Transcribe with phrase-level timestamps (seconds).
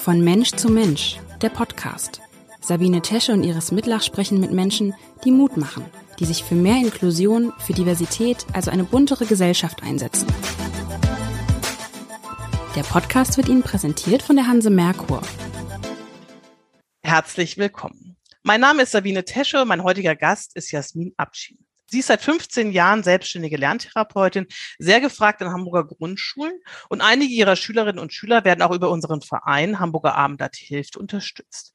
[0.00, 2.22] Von Mensch zu Mensch, der Podcast.
[2.62, 4.94] Sabine Tesche und Iris Mitlach sprechen mit Menschen,
[5.26, 5.84] die Mut machen,
[6.18, 10.26] die sich für mehr Inklusion, für Diversität, also eine buntere Gesellschaft einsetzen.
[12.74, 15.20] Der Podcast wird Ihnen präsentiert von der Hanse Merkur.
[17.02, 18.16] Herzlich willkommen.
[18.42, 21.58] Mein Name ist Sabine Tesche, mein heutiger Gast ist Jasmin Abschied.
[21.90, 24.46] Sie ist seit 15 Jahren selbstständige Lerntherapeutin,
[24.78, 26.52] sehr gefragt in Hamburger Grundschulen
[26.88, 31.72] und einige ihrer Schülerinnen und Schüler werden auch über unseren Verein Hamburger Abendblatt hilft unterstützt.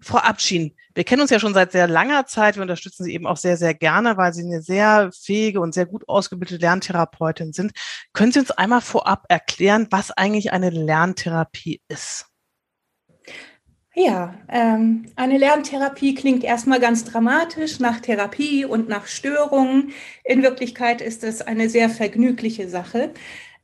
[0.00, 2.56] Frau Abschien, wir kennen uns ja schon seit sehr langer Zeit.
[2.56, 5.86] Wir unterstützen Sie eben auch sehr, sehr gerne, weil Sie eine sehr fähige und sehr
[5.86, 7.72] gut ausgebildete Lerntherapeutin sind.
[8.12, 12.31] Können Sie uns einmal vorab erklären, was eigentlich eine Lerntherapie ist?
[13.94, 19.92] Ja, ähm, eine Lerntherapie klingt erstmal ganz dramatisch nach Therapie und nach Störungen.
[20.24, 23.10] In Wirklichkeit ist es eine sehr vergnügliche Sache.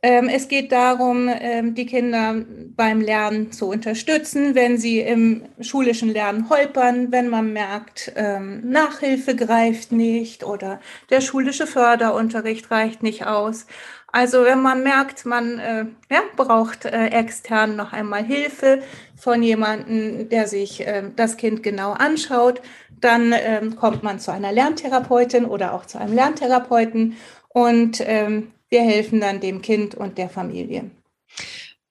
[0.03, 2.45] Ähm, es geht darum, ähm, die Kinder
[2.77, 9.35] beim Lernen zu unterstützen, wenn sie im schulischen Lernen holpern, wenn man merkt, ähm, Nachhilfe
[9.35, 10.79] greift nicht oder
[11.11, 13.67] der schulische Förderunterricht reicht nicht aus.
[14.11, 18.83] Also wenn man merkt, man äh, ja, braucht äh, extern noch einmal Hilfe
[19.17, 22.63] von jemandem, der sich äh, das Kind genau anschaut,
[23.01, 27.17] dann ähm, kommt man zu einer Lerntherapeutin oder auch zu einem Lerntherapeuten
[27.49, 30.91] und ähm, wir helfen dann dem Kind und der Familie.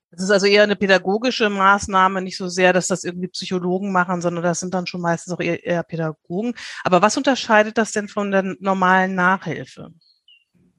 [0.09, 4.21] Das ist also eher eine pädagogische Maßnahme, nicht so sehr, dass das irgendwie Psychologen machen,
[4.21, 6.55] sondern das sind dann schon meistens auch eher, eher Pädagogen.
[6.83, 9.91] Aber was unterscheidet das denn von der normalen Nachhilfe?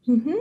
[0.06, 0.34] Mhm.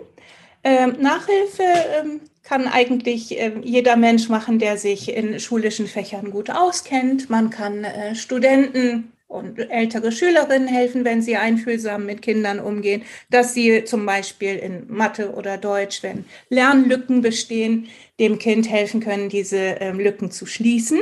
[0.68, 6.50] Ähm, Nachhilfe ähm, kann eigentlich äh, jeder Mensch machen, der sich in schulischen Fächern gut
[6.50, 7.30] auskennt.
[7.30, 13.54] Man kann äh, Studenten und ältere Schülerinnen helfen, wenn sie einfühlsam mit Kindern umgehen, dass
[13.54, 17.88] sie zum Beispiel in Mathe oder Deutsch, wenn Lernlücken bestehen,
[18.20, 21.00] dem Kind helfen können, diese ähm, Lücken zu schließen.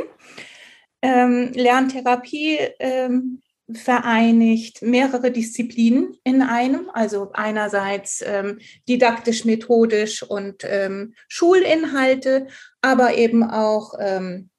[1.01, 12.47] Ähm, Lerntherapie ähm, vereinigt mehrere Disziplinen in einem, also einerseits ähm, didaktisch-methodisch und ähm, Schulinhalte,
[12.81, 14.49] aber eben auch ähm,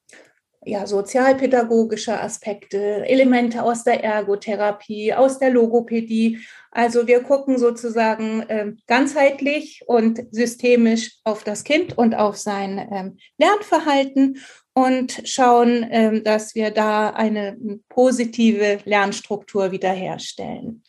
[0.67, 6.39] ja, sozialpädagogische Aspekte, Elemente aus der Ergotherapie, aus der Logopädie.
[6.71, 13.17] Also wir gucken sozusagen äh, ganzheitlich und systemisch auf das Kind und auf sein ähm,
[13.37, 14.39] Lernverhalten
[14.77, 17.57] und schauen, ähm, dass wir da eine
[17.89, 20.83] positive Lernstruktur wiederherstellen.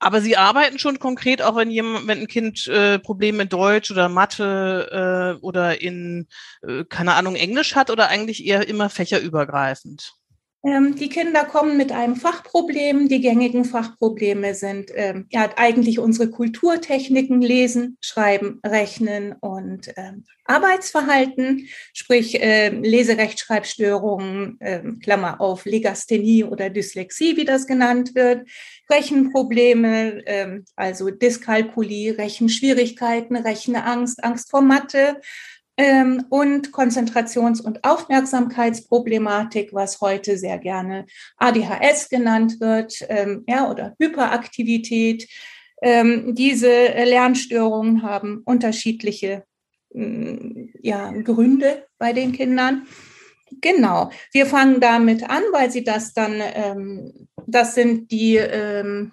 [0.00, 3.92] Aber Sie arbeiten schon konkret, auch wenn jemand, wenn ein Kind äh, Probleme in Deutsch
[3.92, 6.26] oder Mathe äh, oder in,
[6.66, 10.14] äh, keine Ahnung, Englisch hat oder eigentlich eher immer fächerübergreifend?
[10.62, 13.08] Ähm, die Kinder kommen mit einem Fachproblem.
[13.08, 21.68] Die gängigen Fachprobleme sind ähm, ja eigentlich unsere Kulturtechniken, Lesen, Schreiben, Rechnen und ähm, Arbeitsverhalten,
[21.94, 28.46] sprich äh, Leserechtschreibstörungen, äh, Klammer auf, Legasthenie oder Dyslexie, wie das genannt wird,
[28.90, 35.20] Rechenprobleme, äh, also Dyskalkulie, Rechenschwierigkeiten, Rechenangst, Angst vor Mathe,
[35.80, 41.06] ähm, und Konzentrations- und Aufmerksamkeitsproblematik, was heute sehr gerne
[41.38, 45.26] ADHS genannt wird, ähm, ja, oder Hyperaktivität.
[45.80, 49.44] Ähm, diese Lernstörungen haben unterschiedliche
[49.94, 52.86] mm, ja, Gründe bei den Kindern.
[53.62, 59.12] Genau, wir fangen damit an, weil sie das dann, ähm, das sind die ähm,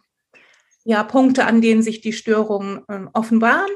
[0.83, 3.71] ja, Punkte, an denen sich die Störungen ähm, offenbaren.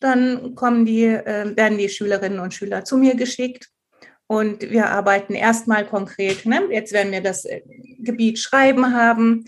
[0.00, 3.68] Dann kommen die, äh, werden die Schülerinnen und Schüler zu mir geschickt
[4.28, 6.46] und wir arbeiten erstmal konkret.
[6.46, 6.68] Ne?
[6.70, 7.62] Jetzt werden wir das äh,
[7.98, 9.46] Gebiet Schreiben haben,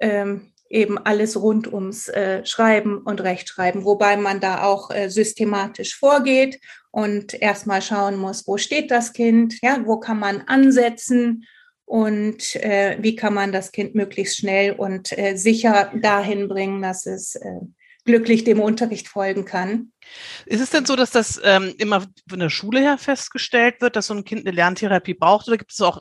[0.00, 5.96] ähm, eben alles rund ums äh, Schreiben und Rechtschreiben, wobei man da auch äh, systematisch
[5.96, 6.60] vorgeht
[6.90, 11.46] und erstmal schauen muss, wo steht das Kind, ja, wo kann man ansetzen
[11.86, 17.06] und äh, wie kann man das Kind möglichst schnell und äh, sicher dahin bringen, dass
[17.06, 17.60] es äh,
[18.08, 19.92] glücklich dem Unterricht folgen kann.
[20.46, 24.06] Ist es denn so, dass das ähm, immer von der Schule her festgestellt wird, dass
[24.06, 25.46] so ein Kind eine Lerntherapie braucht?
[25.46, 26.00] Oder gibt es auch,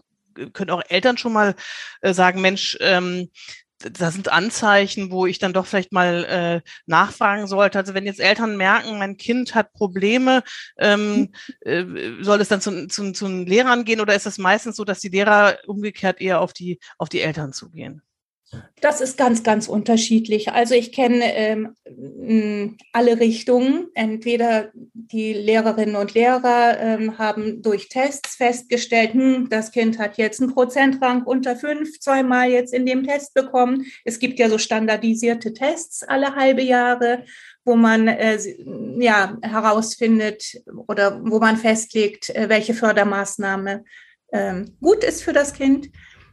[0.53, 1.53] können auch Eltern schon mal
[1.99, 3.29] äh, sagen, Mensch, ähm,
[3.79, 7.77] da sind Anzeichen, wo ich dann doch vielleicht mal äh, nachfragen sollte.
[7.77, 10.43] Also wenn jetzt Eltern merken, mein Kind hat Probleme,
[10.79, 11.83] ähm, äh,
[12.21, 15.01] soll es dann zu, zu, zu den Lehrern gehen oder ist es meistens so, dass
[15.01, 18.01] die Lehrer umgekehrt eher auf die, auf die Eltern zugehen?
[18.79, 20.51] Das ist ganz, ganz unterschiedlich.
[20.51, 23.87] Also ich kenne ähm, alle Richtungen.
[23.93, 30.41] Entweder die Lehrerinnen und Lehrer ähm, haben durch Tests festgestellt, hm, das Kind hat jetzt
[30.41, 33.85] einen Prozentrang unter fünf, zweimal jetzt in dem Test bekommen.
[34.05, 37.25] Es gibt ja so standardisierte Tests alle halbe Jahre,
[37.65, 38.39] wo man äh,
[38.99, 43.83] ja herausfindet oder wo man festlegt, äh, welche Fördermaßnahme
[44.31, 45.89] ähm, gut ist für das Kind.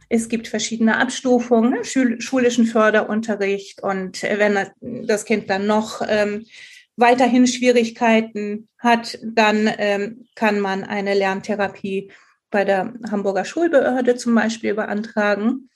[0.09, 1.83] Es gibt verschiedene Abstufungen, ne?
[1.83, 6.45] Schul schulischen Förderunterricht und äh, wenn das Kind dann noch ähm,
[6.95, 12.11] weiterhin Schwierigkeiten hat, dann ähm, kann man eine Lerntherapie
[12.51, 15.69] bei der Hamburger Schulbehörde zum Beispiel beantragen.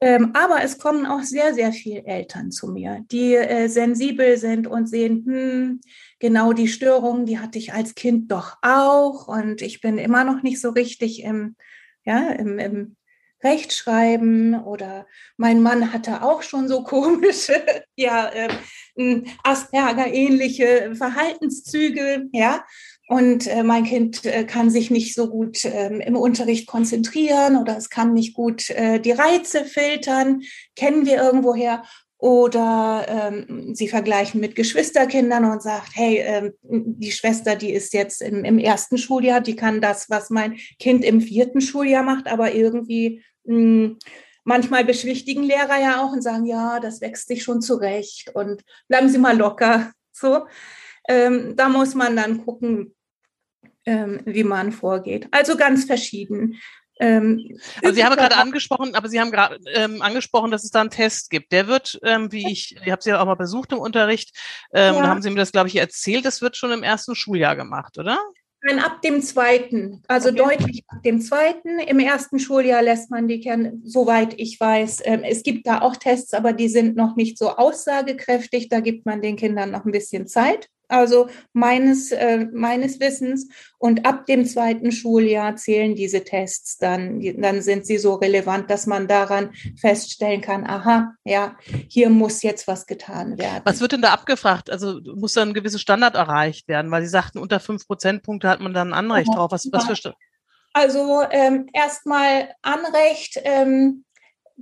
[0.00, 4.66] Ähm, aber es kommen auch sehr, sehr viele Eltern zu mir, die äh, sensibel sind
[4.66, 5.80] und sehen, hm,
[6.18, 10.42] genau die Störungen, die hatte ich als Kind doch auch und ich bin immer noch
[10.42, 11.56] nicht so richtig im,
[12.04, 12.96] ja, im, im
[13.44, 15.06] Rechtschreiben oder
[15.36, 17.62] mein Mann hatte auch schon so komische,
[17.94, 18.48] ja, äh,
[19.42, 22.64] Asperger-ähnliche Verhaltenszüge, ja.
[23.06, 27.76] Und äh, mein Kind äh, kann sich nicht so gut ähm, im Unterricht konzentrieren oder
[27.76, 30.40] es kann nicht gut äh, die Reize filtern,
[30.74, 31.82] kennen wir irgendwoher.
[32.16, 38.22] Oder ähm, sie vergleichen mit Geschwisterkindern und sagt, hey, ähm, die Schwester, die ist jetzt
[38.22, 42.54] im, im ersten Schuljahr, die kann das, was mein Kind im vierten Schuljahr macht, aber
[42.54, 43.98] irgendwie mh, hm,
[44.44, 49.08] manchmal beschwichtigen Lehrer ja auch und sagen, ja, das wächst sich schon zurecht und bleiben
[49.08, 49.92] Sie mal locker.
[50.16, 50.46] So,
[51.08, 52.94] ähm, da muss man dann gucken,
[53.84, 55.26] ähm, wie man vorgeht.
[55.32, 56.60] Also ganz verschieden.
[57.00, 60.82] Ähm, also Sie haben gerade angesprochen, aber Sie haben gerade ähm, angesprochen, dass es da
[60.82, 61.50] einen Test gibt.
[61.50, 64.38] Der wird, ähm, wie ich, ich habe Sie ja auch mal besucht im Unterricht,
[64.72, 65.02] ähm, ja.
[65.02, 67.98] da haben Sie mir das, glaube ich, erzählt, das wird schon im ersten Schuljahr gemacht,
[67.98, 68.18] oder?
[68.66, 70.38] Nein, ab dem zweiten, also okay.
[70.38, 71.78] deutlich ab dem zweiten.
[71.80, 75.02] Im ersten Schuljahr lässt man die kennen, soweit ich weiß.
[75.04, 78.70] Ähm, es gibt da auch Tests, aber die sind noch nicht so aussagekräftig.
[78.70, 83.48] Da gibt man den Kindern noch ein bisschen Zeit also meines, äh, meines Wissens.
[83.78, 88.86] Und ab dem zweiten Schuljahr zählen diese Tests dann, dann sind sie so relevant, dass
[88.86, 91.56] man daran feststellen kann, aha, ja,
[91.88, 93.62] hier muss jetzt was getan werden.
[93.64, 94.70] Was wird denn da abgefragt?
[94.70, 96.90] Also muss da ein gewisser Standard erreicht werden?
[96.90, 99.50] Weil Sie sagten, unter fünf Prozentpunkte hat man dann ein Anrecht drauf.
[99.50, 100.14] Was, was für
[100.76, 104.03] also ähm, erstmal Anrecht, ähm,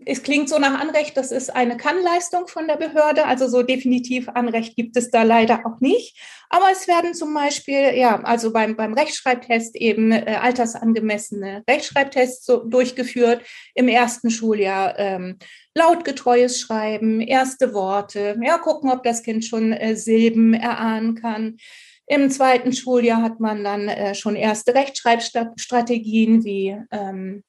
[0.07, 3.27] es klingt so nach Anrecht, das ist eine Kannleistung von der Behörde.
[3.27, 6.19] Also so definitiv Anrecht gibt es da leider auch nicht.
[6.49, 12.65] Aber es werden zum Beispiel, ja, also beim, beim Rechtschreibtest eben äh, altersangemessene Rechtschreibtests so
[12.65, 13.43] durchgeführt.
[13.75, 15.39] Im ersten Schuljahr ähm,
[15.75, 21.59] lautgetreues Schreiben, erste Worte, ja, gucken, ob das Kind schon äh, Silben erahnen kann.
[22.07, 27.43] Im zweiten Schuljahr hat man dann äh, schon erste Rechtschreibstrategien wie ähm,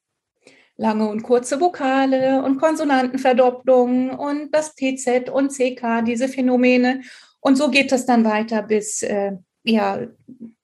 [0.84, 7.02] lange und kurze Vokale und Konsonantenverdopplung und das TZ und CK, diese Phänomene.
[7.40, 9.32] Und so geht es dann weiter bis äh,
[9.64, 10.06] ja,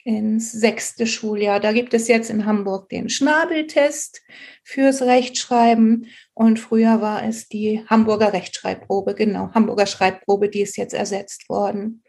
[0.03, 1.61] ins sechste Schuljahr.
[1.61, 4.21] Da gibt es jetzt in Hamburg den Schnabeltest
[4.61, 10.93] fürs Rechtschreiben und früher war es die Hamburger Rechtschreibprobe, genau, Hamburger Schreibprobe, die ist jetzt
[10.93, 12.03] ersetzt worden.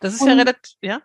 [0.00, 1.02] Das ist und ja relativ, ja.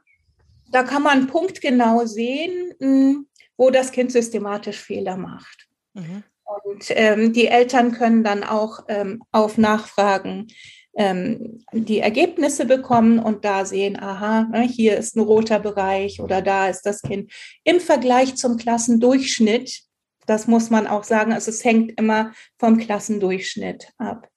[0.72, 3.28] Da kann man punktgenau sehen, hm,
[3.58, 5.68] wo das Kind systematisch Fehler macht.
[5.94, 6.24] Mhm.
[6.46, 10.48] Und ähm, die Eltern können dann auch ähm, auf Nachfragen
[10.96, 16.42] ähm, die Ergebnisse bekommen und da sehen, aha, ne, hier ist ein roter Bereich oder
[16.42, 17.32] da ist das Kind
[17.64, 19.82] im Vergleich zum Klassendurchschnitt.
[20.26, 21.34] Das muss man auch sagen.
[21.34, 24.30] Also es hängt immer vom Klassendurchschnitt ab.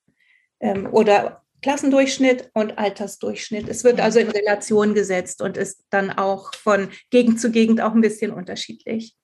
[0.61, 3.69] Ähm, oder Klassendurchschnitt und Altersdurchschnitt.
[3.69, 7.95] Es wird also in Relation gesetzt und ist dann auch von Gegend zu Gegend auch
[7.95, 9.15] ein bisschen unterschiedlich.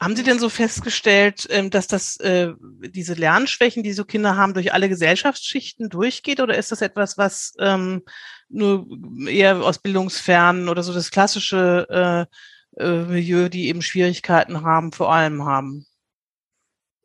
[0.00, 4.54] Haben Sie denn so festgestellt, ähm, dass das äh, diese Lernschwächen, die so Kinder haben,
[4.54, 8.02] durch alle Gesellschaftsschichten durchgeht, oder ist das etwas, was ähm,
[8.48, 8.86] nur
[9.28, 12.28] eher aus Bildungsfernen oder so das klassische
[12.78, 15.86] äh, äh, Milieu, die eben Schwierigkeiten haben, vor allem haben?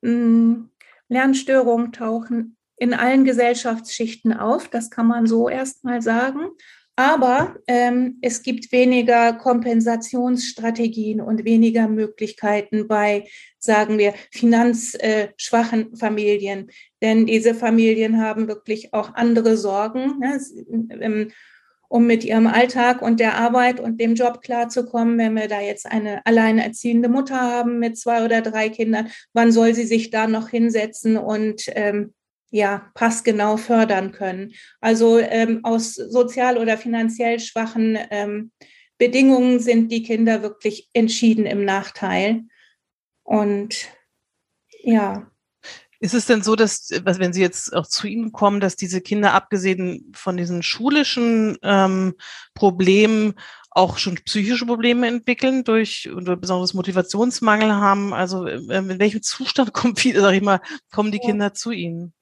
[0.02, 0.70] Mm,
[1.08, 6.50] Lernstörungen tauchen in allen Gesellschaftsschichten auf, das kann man so erstmal sagen.
[6.98, 13.28] Aber ähm, es gibt weniger Kompensationsstrategien und weniger Möglichkeiten bei,
[13.60, 16.72] sagen wir, finanzschwachen Familien.
[17.02, 20.40] Denn diese Familien haben wirklich auch andere Sorgen, ne,
[21.02, 21.32] ähm,
[21.90, 25.18] um mit ihrem Alltag und der Arbeit und dem Job klarzukommen.
[25.18, 29.74] Wenn wir da jetzt eine alleinerziehende Mutter haben mit zwei oder drei Kindern, wann soll
[29.74, 32.14] sie sich da noch hinsetzen und ähm,
[32.56, 34.54] ja, passgenau fördern können.
[34.80, 38.52] Also ähm, aus sozial oder finanziell schwachen ähm,
[38.98, 42.44] Bedingungen sind die Kinder wirklich entschieden im Nachteil.
[43.24, 43.90] Und
[44.82, 45.30] ja.
[46.00, 49.34] Ist es denn so, dass, wenn Sie jetzt auch zu Ihnen kommen, dass diese Kinder
[49.34, 52.14] abgesehen von diesen schulischen ähm,
[52.54, 53.34] Problemen
[53.70, 58.14] auch schon psychische Probleme entwickeln durch oder besonders Motivationsmangel haben?
[58.14, 62.14] Also ähm, in welchem Zustand kommt, sag ich mal, kommen die Kinder zu Ihnen?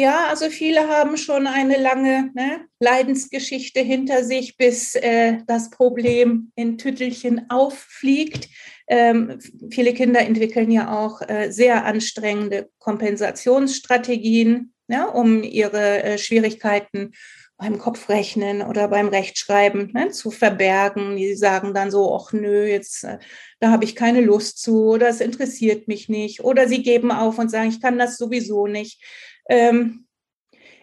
[0.00, 6.52] Ja, also viele haben schon eine lange ne, Leidensgeschichte hinter sich, bis äh, das Problem
[6.54, 8.48] in Tüttelchen auffliegt.
[8.88, 9.38] Ähm,
[9.70, 17.12] viele Kinder entwickeln ja auch äh, sehr anstrengende Kompensationsstrategien, ja, um ihre äh, Schwierigkeiten
[17.58, 21.16] beim Kopfrechnen oder beim Rechtschreiben ne, zu verbergen.
[21.16, 23.18] Die sagen dann so, ach nö, jetzt äh,
[23.60, 26.42] da habe ich keine Lust zu oder es interessiert mich nicht.
[26.42, 29.02] Oder sie geben auf und sagen, ich kann das sowieso nicht.
[29.50, 30.06] Ähm,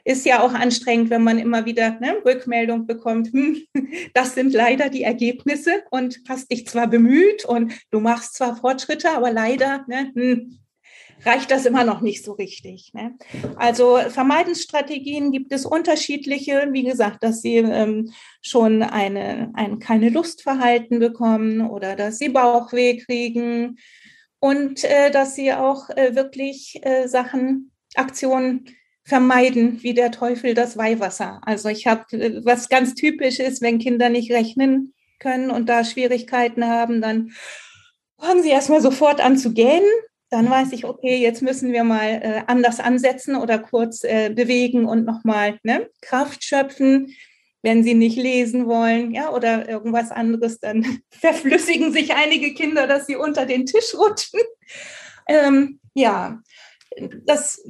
[0.08, 3.58] ist ja auch anstrengend, wenn man immer wieder ne, Rückmeldung bekommt, hm,
[4.14, 9.12] das sind leider die Ergebnisse und hast dich zwar bemüht und du machst zwar Fortschritte,
[9.12, 10.60] aber leider ne, hm,
[11.26, 12.94] reicht das immer noch nicht so richtig.
[12.94, 13.18] Ne?
[13.58, 16.70] Also Vermeidensstrategien gibt es unterschiedliche.
[16.72, 22.98] Wie gesagt, dass sie ähm, schon eine, ein keine Lustverhalten bekommen oder dass sie Bauchweh
[22.98, 23.78] kriegen
[24.40, 28.66] und äh, dass sie auch äh, wirklich äh, Sachen, Aktionen
[29.04, 31.42] vermeiden, wie der Teufel das Weihwasser.
[31.46, 35.84] Also ich habe, äh, was ganz typisch ist, wenn Kinder nicht rechnen können und da
[35.84, 37.32] Schwierigkeiten haben, dann
[38.20, 39.88] fangen sie erstmal sofort an zu gähnen
[40.30, 44.86] dann weiß ich, okay, jetzt müssen wir mal äh, anders ansetzen oder kurz äh, bewegen
[44.86, 47.14] und nochmal ne, Kraft schöpfen.
[47.64, 53.08] Wenn sie nicht lesen wollen, ja, oder irgendwas anderes, dann verflüssigen sich einige Kinder, dass
[53.08, 54.40] sie unter den Tisch rutschen.
[55.28, 56.40] Ähm, ja,
[57.26, 57.62] das,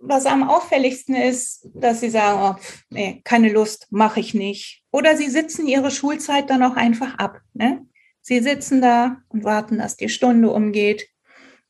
[0.00, 4.82] was am auffälligsten ist, dass sie sagen, oh, nee, keine Lust, mache ich nicht.
[4.90, 7.40] Oder sie sitzen ihre Schulzeit dann auch einfach ab.
[7.54, 7.86] Ne?
[8.20, 11.08] Sie sitzen da und warten, dass die Stunde umgeht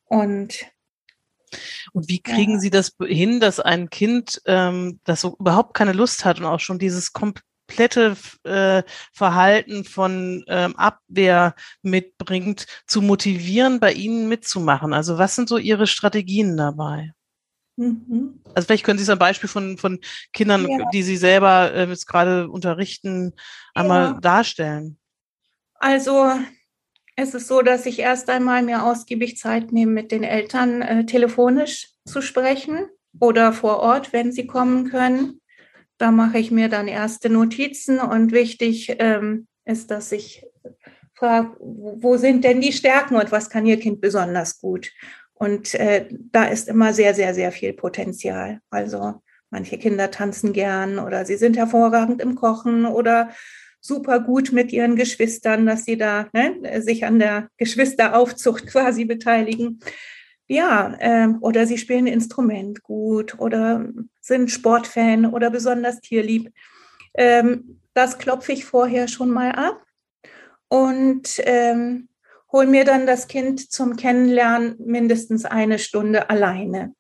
[0.04, 0.66] und
[1.92, 2.59] und wie kriegen ja.
[2.61, 6.61] Sie das hin, dass ein Kind, ähm, das so überhaupt keine Lust hat und auch
[6.61, 7.12] schon dieses
[7.70, 14.92] komplette äh, Verhalten von ähm, Abwehr mitbringt, zu motivieren, bei Ihnen mitzumachen?
[14.92, 17.12] Also was sind so Ihre Strategien dabei?
[17.76, 18.42] Mhm.
[18.54, 20.00] Also vielleicht können Sie so ein Beispiel von, von
[20.32, 20.88] Kindern, ja.
[20.92, 23.32] die Sie selber äh, jetzt gerade unterrichten,
[23.74, 24.20] einmal ja.
[24.20, 24.98] darstellen.
[25.74, 26.32] Also
[27.16, 31.06] es ist so, dass ich erst einmal mir ausgiebig Zeit nehme, mit den Eltern äh,
[31.06, 35.39] telefonisch zu sprechen oder vor Ort, wenn sie kommen können.
[36.00, 40.47] Da mache ich mir dann erste Notizen und wichtig ähm, ist, dass ich
[41.12, 44.92] frage, wo sind denn die Stärken und was kann Ihr Kind besonders gut?
[45.35, 48.61] Und äh, da ist immer sehr, sehr, sehr viel Potenzial.
[48.71, 53.28] Also manche Kinder tanzen gern oder sie sind hervorragend im Kochen oder
[53.83, 59.80] super gut mit ihren Geschwistern, dass sie da ne, sich an der Geschwisteraufzucht quasi beteiligen.
[60.50, 63.87] Ja, äh, oder sie spielen ein Instrument gut oder
[64.21, 66.52] sind Sportfan oder besonders tierlieb.
[67.14, 69.80] Ähm, das klopfe ich vorher schon mal ab
[70.66, 72.09] und ähm,
[72.50, 76.97] hole mir dann das Kind zum Kennenlernen mindestens eine Stunde alleine,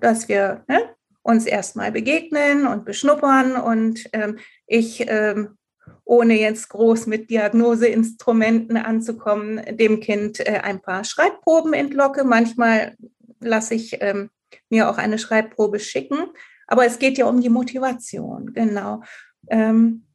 [0.00, 0.80] dass wir ne,
[1.22, 5.56] uns erstmal begegnen und beschnuppern und ähm, ich ähm,
[6.04, 12.24] ohne jetzt groß mit Diagnoseinstrumenten anzukommen, dem Kind äh, ein paar Schreibproben entlocke.
[12.24, 12.96] Manchmal
[13.40, 14.30] lasse ich ähm,
[14.68, 16.18] mir auch eine Schreibprobe schicken.
[16.66, 19.02] Aber es geht ja um die Motivation, genau.
[19.48, 20.06] Ähm,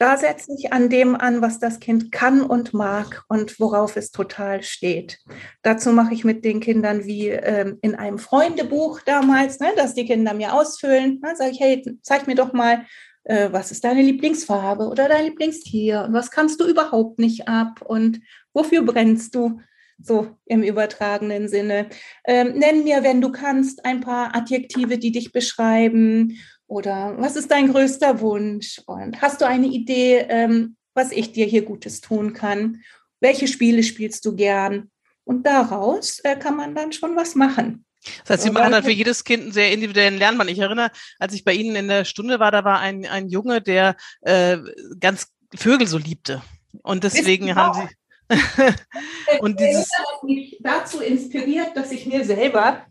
[0.00, 4.10] da setze ich an dem an, was das Kind kann und mag und worauf es
[4.10, 5.18] total steht.
[5.62, 10.06] Dazu mache ich mit den Kindern wie ähm, in einem Freundebuch damals, ne, dass die
[10.06, 11.20] Kinder mir ausfüllen.
[11.20, 12.86] Dann sage ich, hey, zeig mir doch mal,
[13.24, 17.82] äh, was ist deine Lieblingsfarbe oder dein Lieblingstier und was kannst du überhaupt nicht ab
[17.82, 18.20] und
[18.52, 19.60] wofür brennst du?
[20.02, 21.90] So im übertragenen Sinne.
[22.24, 27.50] Ähm, nenn mir, wenn du kannst, ein paar Adjektive, die dich beschreiben oder was ist
[27.50, 32.32] dein größter Wunsch und hast du eine Idee, ähm, was ich dir hier Gutes tun
[32.32, 32.80] kann?
[33.20, 34.90] Welche Spiele spielst du gern?
[35.24, 37.84] Und daraus äh, kann man dann schon was machen.
[38.24, 40.48] Das heißt, Sie machen dann für jedes Kind einen sehr individuellen Lernplan.
[40.48, 43.60] Ich erinnere, als ich bei Ihnen in der Stunde war, da war ein, ein Junge,
[43.60, 44.58] der äh,
[44.98, 46.42] ganz Vögel so liebte.
[46.82, 47.94] Und deswegen haben Sie.
[49.40, 52.86] und dieses hat mich dazu inspiriert, dass ich mir selber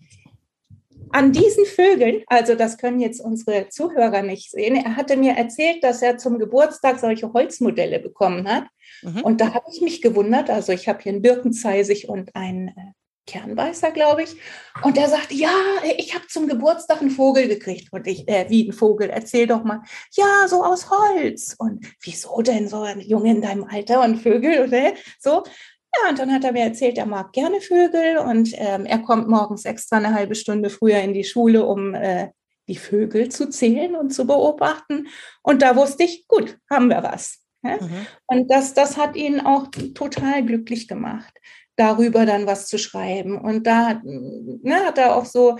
[1.11, 5.83] an diesen Vögeln, also das können jetzt unsere Zuhörer nicht sehen, er hatte mir erzählt,
[5.83, 8.65] dass er zum Geburtstag solche Holzmodelle bekommen hat.
[9.01, 9.21] Mhm.
[9.21, 12.93] Und da habe ich mich gewundert, also ich habe hier einen Birkenzeisig und einen äh,
[13.29, 14.35] Kernbeißer, glaube ich.
[14.83, 15.53] Und er sagt, ja,
[15.97, 17.93] ich habe zum Geburtstag einen Vogel gekriegt.
[17.93, 19.81] Und ich, äh, wie ein Vogel, erzähl doch mal.
[20.13, 21.55] Ja, so aus Holz.
[21.57, 25.43] Und wieso denn so ein Junge in deinem Alter und Vögel oder so?
[25.95, 29.27] Ja, und dann hat er mir erzählt, er mag gerne Vögel und ähm, er kommt
[29.27, 32.29] morgens extra eine halbe Stunde früher in die Schule, um äh,
[32.67, 35.07] die Vögel zu zählen und zu beobachten.
[35.41, 37.39] Und da wusste ich, gut, haben wir was.
[37.63, 37.77] Ja?
[37.77, 38.05] Mhm.
[38.27, 41.33] Und das, das hat ihn auch total glücklich gemacht
[41.79, 43.37] darüber dann was zu schreiben.
[43.37, 45.57] Und da ne, hat er auch so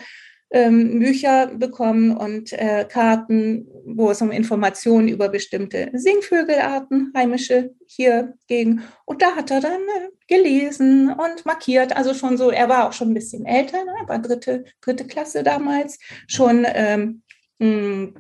[0.52, 8.34] ähm, Bücher bekommen und äh, Karten, wo es um Informationen über bestimmte Singvögelarten, heimische hier
[8.48, 8.82] ging.
[9.06, 11.96] Und da hat er dann äh, gelesen und markiert.
[11.96, 13.94] Also schon so, er war auch schon ein bisschen älter, ne?
[14.08, 17.22] war dritte, dritte Klasse damals, schon ähm,
[17.60, 18.16] ähm,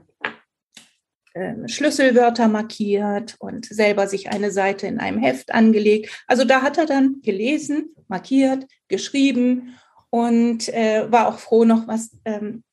[1.67, 6.23] Schlüsselwörter markiert und selber sich eine Seite in einem Heft angelegt.
[6.27, 9.75] Also da hat er dann gelesen, markiert, geschrieben
[10.09, 12.63] und äh, war auch froh, noch was ähm,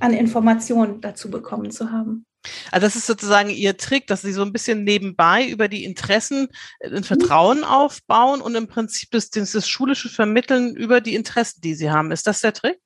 [0.00, 2.26] an Informationen dazu bekommen zu haben.
[2.70, 6.48] Also das ist sozusagen Ihr Trick, dass Sie so ein bisschen nebenbei über die Interessen
[6.80, 11.74] äh, ein Vertrauen aufbauen und im Prinzip das, das schulische Vermitteln über die Interessen, die
[11.74, 12.10] Sie haben.
[12.10, 12.78] Ist das der Trick?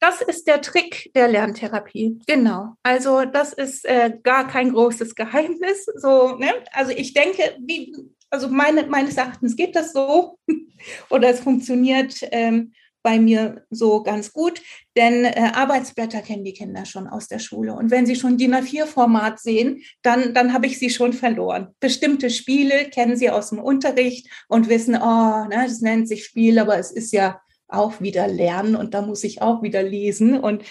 [0.00, 2.74] Das ist der Trick der Lerntherapie, genau.
[2.82, 5.86] Also das ist äh, gar kein großes Geheimnis.
[5.96, 6.52] So, ne?
[6.72, 7.94] Also ich denke, wie,
[8.30, 10.38] also meine, meines Erachtens geht das so
[11.10, 14.60] oder es funktioniert ähm, bei mir so ganz gut,
[14.96, 17.72] denn äh, Arbeitsblätter kennen die Kinder schon aus der Schule.
[17.74, 21.74] Und wenn sie schon DIN A4-Format sehen, dann, dann habe ich sie schon verloren.
[21.80, 26.58] Bestimmte Spiele kennen sie aus dem Unterricht und wissen, oh, ne, das nennt sich Spiel,
[26.58, 30.64] aber es ist ja auch wieder lernen und da muss ich auch wieder lesen und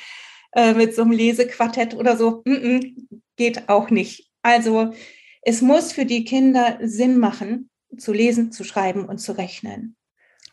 [0.53, 4.29] äh, mit so einem Lesequartett oder so mm -mm, geht auch nicht.
[4.41, 4.93] Also
[5.41, 9.95] es muss für die Kinder Sinn machen, zu lesen, zu schreiben und zu rechnen.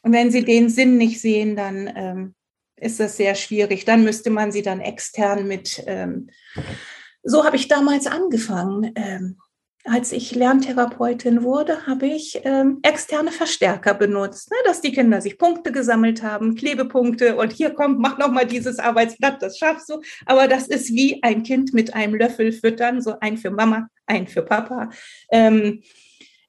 [0.03, 2.35] Und wenn sie den Sinn nicht sehen, dann ähm,
[2.77, 3.85] ist das sehr schwierig.
[3.85, 6.29] Dann müsste man sie dann extern mit, ähm,
[7.23, 8.93] so habe ich damals angefangen.
[8.95, 9.39] Ähm,
[9.85, 15.37] als ich Lerntherapeutin wurde, habe ich ähm, externe Verstärker benutzt, ne, dass die Kinder sich
[15.37, 20.01] Punkte gesammelt haben, Klebepunkte und hier kommt, mach noch mal dieses Arbeitsblatt, das schaffst du.
[20.25, 24.27] Aber das ist wie ein Kind mit einem Löffel füttern, so ein für Mama, ein
[24.27, 24.89] für Papa.
[25.31, 25.83] Ähm,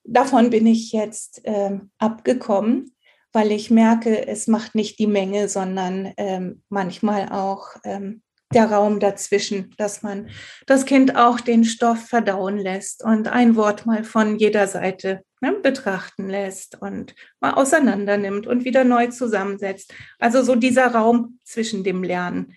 [0.06, 2.96] davon bin ich jetzt ähm, abgekommen,
[3.34, 8.22] weil ich merke, es macht nicht die Menge, sondern ähm, manchmal auch ähm,
[8.56, 10.30] der Raum dazwischen, dass man
[10.66, 15.54] das Kind auch den Stoff verdauen lässt und ein Wort mal von jeder Seite ne,
[15.62, 19.94] betrachten lässt und mal auseinander nimmt und wieder neu zusammensetzt.
[20.20, 22.56] Also so dieser Raum zwischen dem Lernen.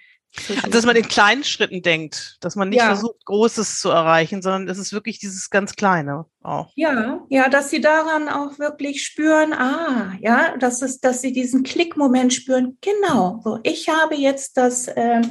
[0.48, 2.86] Also, dass man in kleinen Schritten denkt, dass man nicht ja.
[2.86, 6.70] versucht, Großes zu erreichen, sondern es ist wirklich dieses ganz Kleine auch.
[6.76, 11.62] Ja, ja, dass sie daran auch wirklich spüren, ah, ja, dass es, dass sie diesen
[11.62, 12.78] Klickmoment spüren.
[12.82, 15.22] Genau, so ich habe jetzt das äh,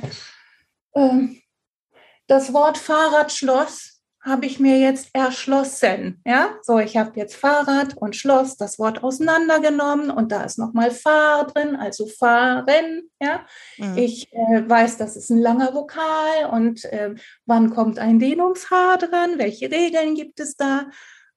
[2.28, 6.22] das Wort Fahrradschloss habe ich mir jetzt erschlossen.
[6.26, 10.92] Ja, so ich habe jetzt Fahrrad und Schloss, das Wort auseinandergenommen und da ist nochmal
[10.92, 13.10] Fahr drin, also fahren.
[13.22, 13.46] Ja,
[13.78, 13.98] mhm.
[13.98, 19.38] ich äh, weiß, das ist ein langer Vokal und äh, wann kommt ein Dehnungshaar dran?
[19.38, 20.88] Welche Regeln gibt es da?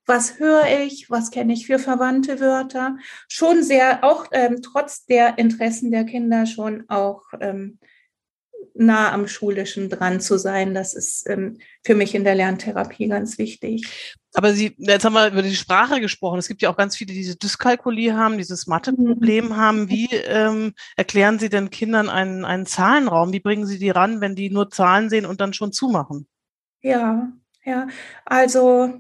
[0.07, 1.09] Was höre ich?
[1.09, 2.97] Was kenne ich für verwandte Wörter?
[3.29, 7.79] Schon sehr, auch ähm, trotz der Interessen der Kinder schon auch ähm,
[8.75, 10.75] nah am Schulischen dran zu sein.
[10.75, 14.17] Das ist ähm, für mich in der Lerntherapie ganz wichtig.
[14.35, 16.39] Aber Sie, jetzt haben wir über die Sprache gesprochen.
[16.39, 19.57] Es gibt ja auch ganz viele, die diese Dyskalkulie haben, dieses Matheproblem mhm.
[19.57, 19.89] haben.
[19.89, 23.33] Wie ähm, erklären Sie denn Kindern einen, einen Zahlenraum?
[23.33, 26.29] Wie bringen Sie die ran, wenn die nur Zahlen sehen und dann schon zumachen?
[26.81, 27.33] Ja,
[27.65, 27.89] ja.
[28.25, 28.95] Also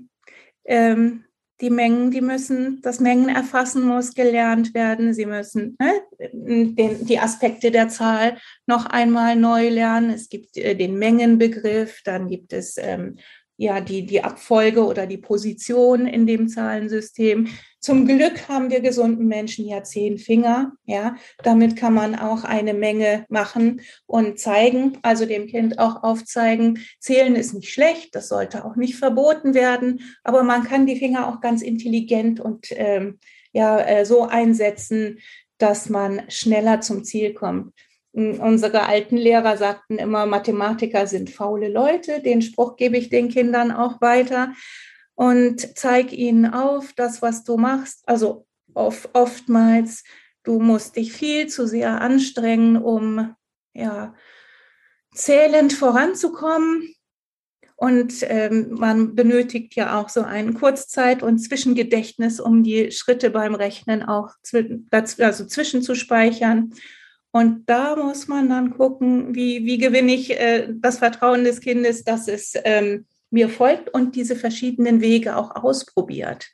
[0.64, 1.24] ähm,
[1.60, 5.12] die Mengen, die müssen, das Mengenerfassen muss gelernt werden.
[5.12, 10.10] Sie müssen ne, den, die Aspekte der Zahl noch einmal neu lernen.
[10.10, 13.16] Es gibt äh, den Mengenbegriff, dann gibt es ähm,
[13.56, 17.48] ja die, die Abfolge oder die Position in dem Zahlensystem.
[17.80, 20.72] Zum Glück haben wir gesunden Menschen ja zehn Finger.
[20.84, 26.80] Ja, damit kann man auch eine Menge machen und zeigen, also dem Kind auch aufzeigen.
[26.98, 31.28] Zählen ist nicht schlecht, das sollte auch nicht verboten werden, aber man kann die Finger
[31.28, 33.18] auch ganz intelligent und ähm,
[33.52, 35.18] ja äh, so einsetzen,
[35.56, 37.72] dass man schneller zum Ziel kommt.
[38.12, 42.20] Unsere alten Lehrer sagten immer, Mathematiker sind faule Leute.
[42.20, 44.52] Den Spruch gebe ich den Kindern auch weiter
[45.20, 48.08] und zeige ihnen auf, das, was du machst.
[48.08, 50.02] Also oft, oftmals,
[50.44, 53.36] du musst dich viel zu sehr anstrengen, um
[53.74, 54.14] ja,
[55.14, 56.94] zählend voranzukommen.
[57.76, 63.54] Und ähm, man benötigt ja auch so ein Kurzzeit- und Zwischengedächtnis, um die Schritte beim
[63.54, 64.30] Rechnen auch
[65.18, 66.72] also zwischenzuspeichern.
[67.30, 72.04] Und da muss man dann gucken, wie, wie gewinne ich äh, das Vertrauen des Kindes,
[72.04, 76.50] dass es ähm, mir folgt und diese verschiedenen Wege auch ausprobiert.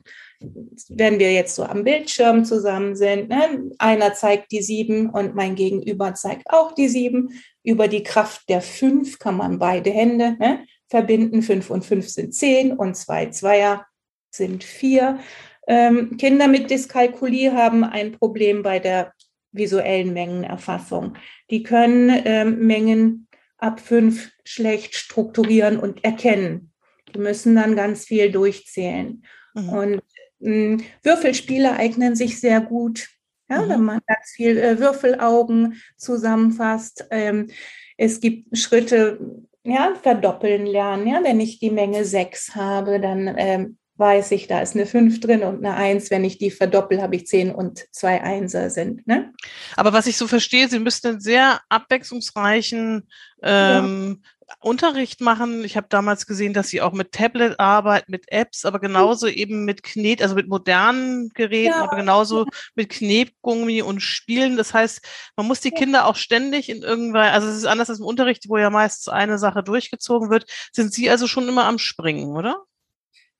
[0.89, 5.55] Wenn wir jetzt so am Bildschirm zusammen sind, ne, einer zeigt die sieben und mein
[5.55, 7.31] Gegenüber zeigt auch die sieben.
[7.63, 11.43] Über die Kraft der fünf kann man beide Hände ne, verbinden.
[11.43, 13.87] Fünf und fünf sind zehn und zwei Zweier
[14.31, 15.19] sind vier.
[15.67, 19.13] Ähm, Kinder mit Dyskalkulie haben ein Problem bei der
[19.53, 21.15] visuellen Mengenerfassung.
[21.51, 23.26] Die können ähm, Mengen
[23.59, 26.73] ab fünf schlecht strukturieren und erkennen.
[27.15, 29.25] Die müssen dann ganz viel durchzählen.
[29.55, 29.69] Mhm.
[29.69, 30.03] Und
[30.41, 33.09] mh, Würfelspiele eignen sich sehr gut,
[33.49, 33.69] ja, mhm.
[33.71, 37.07] wenn man ganz viel äh, Würfelaugen zusammenfasst.
[37.11, 37.49] Ähm,
[37.97, 39.19] es gibt Schritte,
[39.65, 41.07] ja, verdoppeln lernen.
[41.07, 45.21] Ja, wenn ich die Menge sechs habe, dann ähm, weiß ich, da ist eine 5
[45.21, 46.11] drin und eine 1.
[46.11, 49.07] Wenn ich die verdoppel, habe ich 10 und zwei Einser sind.
[49.07, 49.33] Ne?
[49.77, 53.09] Aber was ich so verstehe, Sie müssten einen sehr abwechslungsreichen
[53.43, 54.55] ähm, ja.
[54.61, 55.65] Unterricht machen.
[55.65, 59.65] Ich habe damals gesehen, dass Sie auch mit Tablet arbeiten, mit Apps, aber genauso eben
[59.65, 61.85] mit Knet, also mit modernen Geräten, ja.
[61.85, 64.59] aber genauso mit Knetgummi und Spielen.
[64.59, 65.01] Das heißt,
[65.37, 68.49] man muss die Kinder auch ständig in irgendwann, also es ist anders als im Unterricht,
[68.49, 70.45] wo ja meistens eine Sache durchgezogen wird.
[70.73, 72.63] Sind Sie also schon immer am Springen, oder?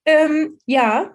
[0.07, 1.15] Ähm, ja,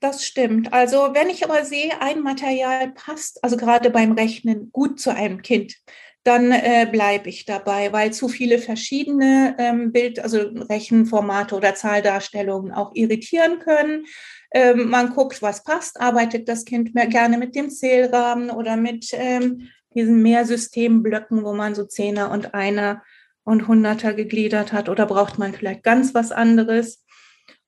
[0.00, 0.72] das stimmt.
[0.72, 5.40] Also wenn ich aber sehe, ein Material passt, also gerade beim Rechnen, gut zu einem
[5.40, 5.76] Kind,
[6.24, 12.72] dann äh, bleibe ich dabei, weil zu viele verschiedene ähm, Bild-, also Rechenformate oder Zahldarstellungen
[12.72, 14.06] auch irritieren können.
[14.52, 19.08] Ähm, man guckt, was passt, arbeitet das Kind mehr gerne mit dem Zählrahmen oder mit
[19.12, 23.02] ähm, diesen Mehrsystemblöcken, wo man so Zehner und Einer
[23.44, 27.03] und Hunderter gegliedert hat, oder braucht man vielleicht ganz was anderes?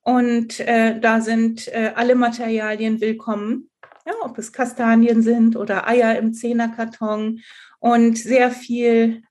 [0.07, 3.71] Und äh, da sind äh, alle Materialien willkommen,
[4.07, 7.41] ja, ob es Kastanien sind oder Eier im Zehnerkarton.
[7.81, 9.25] Und sehr viel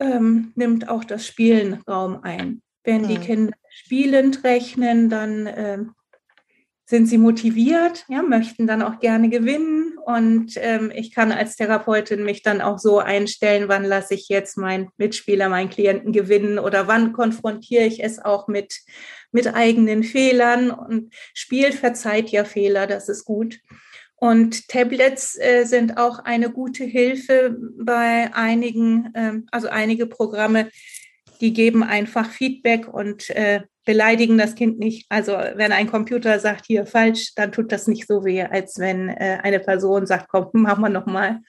[0.00, 2.60] ähm, nimmt auch das Spielen Raum ein.
[2.84, 3.22] Wenn die hm.
[3.22, 5.78] Kinder spielend rechnen, dann äh,
[6.92, 9.96] sind sie motiviert, ja, möchten dann auch gerne gewinnen.
[10.04, 14.58] Und ähm, ich kann als Therapeutin mich dann auch so einstellen, wann lasse ich jetzt
[14.58, 18.82] meinen Mitspieler, meinen Klienten gewinnen oder wann konfrontiere ich es auch mit
[19.30, 23.60] mit eigenen Fehlern und Spiel verzeiht ja Fehler, das ist gut.
[24.16, 30.68] Und Tablets äh, sind auch eine gute Hilfe bei einigen, äh, also einige Programme,
[31.40, 35.06] die geben einfach Feedback und äh, beleidigen das Kind nicht.
[35.08, 39.08] Also wenn ein Computer sagt, hier falsch, dann tut das nicht so weh, als wenn
[39.08, 41.40] äh, eine Person sagt, komm, machen wir nochmal.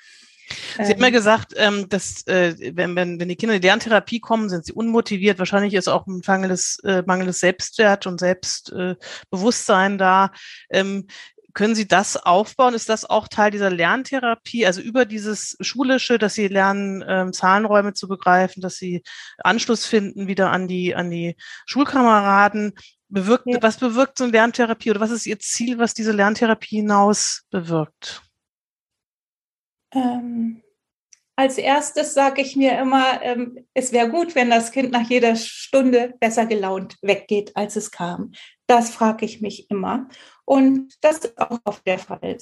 [0.76, 1.14] Sie haben ja ähm.
[1.14, 4.74] gesagt, ähm, dass äh, wenn, wenn, wenn die Kinder in die Lerntherapie kommen, sind sie
[4.74, 5.40] unmotiviert.
[5.40, 10.32] Wahrscheinlich ist auch ein mangelndes, äh, mangelndes Selbstwert und Selbstbewusstsein da.
[11.54, 12.74] Können Sie das aufbauen?
[12.74, 14.66] Ist das auch Teil dieser Lerntherapie?
[14.66, 19.04] Also über dieses Schulische, dass Sie lernen, ähm, Zahlenräume zu begreifen, dass Sie
[19.38, 21.36] Anschluss finden wieder an die, an die
[21.66, 22.74] Schulkameraden.
[23.08, 23.62] Bewirkt, ja.
[23.62, 28.24] Was bewirkt so eine Lerntherapie oder was ist Ihr Ziel, was diese Lerntherapie hinaus bewirkt?
[29.94, 30.64] Ähm,
[31.36, 35.36] als erstes sage ich mir immer, ähm, es wäre gut, wenn das Kind nach jeder
[35.36, 38.34] Stunde besser gelaunt weggeht, als es kam.
[38.68, 40.08] Das frage ich mich immer.
[40.46, 42.38] Und das ist auch oft der Fall.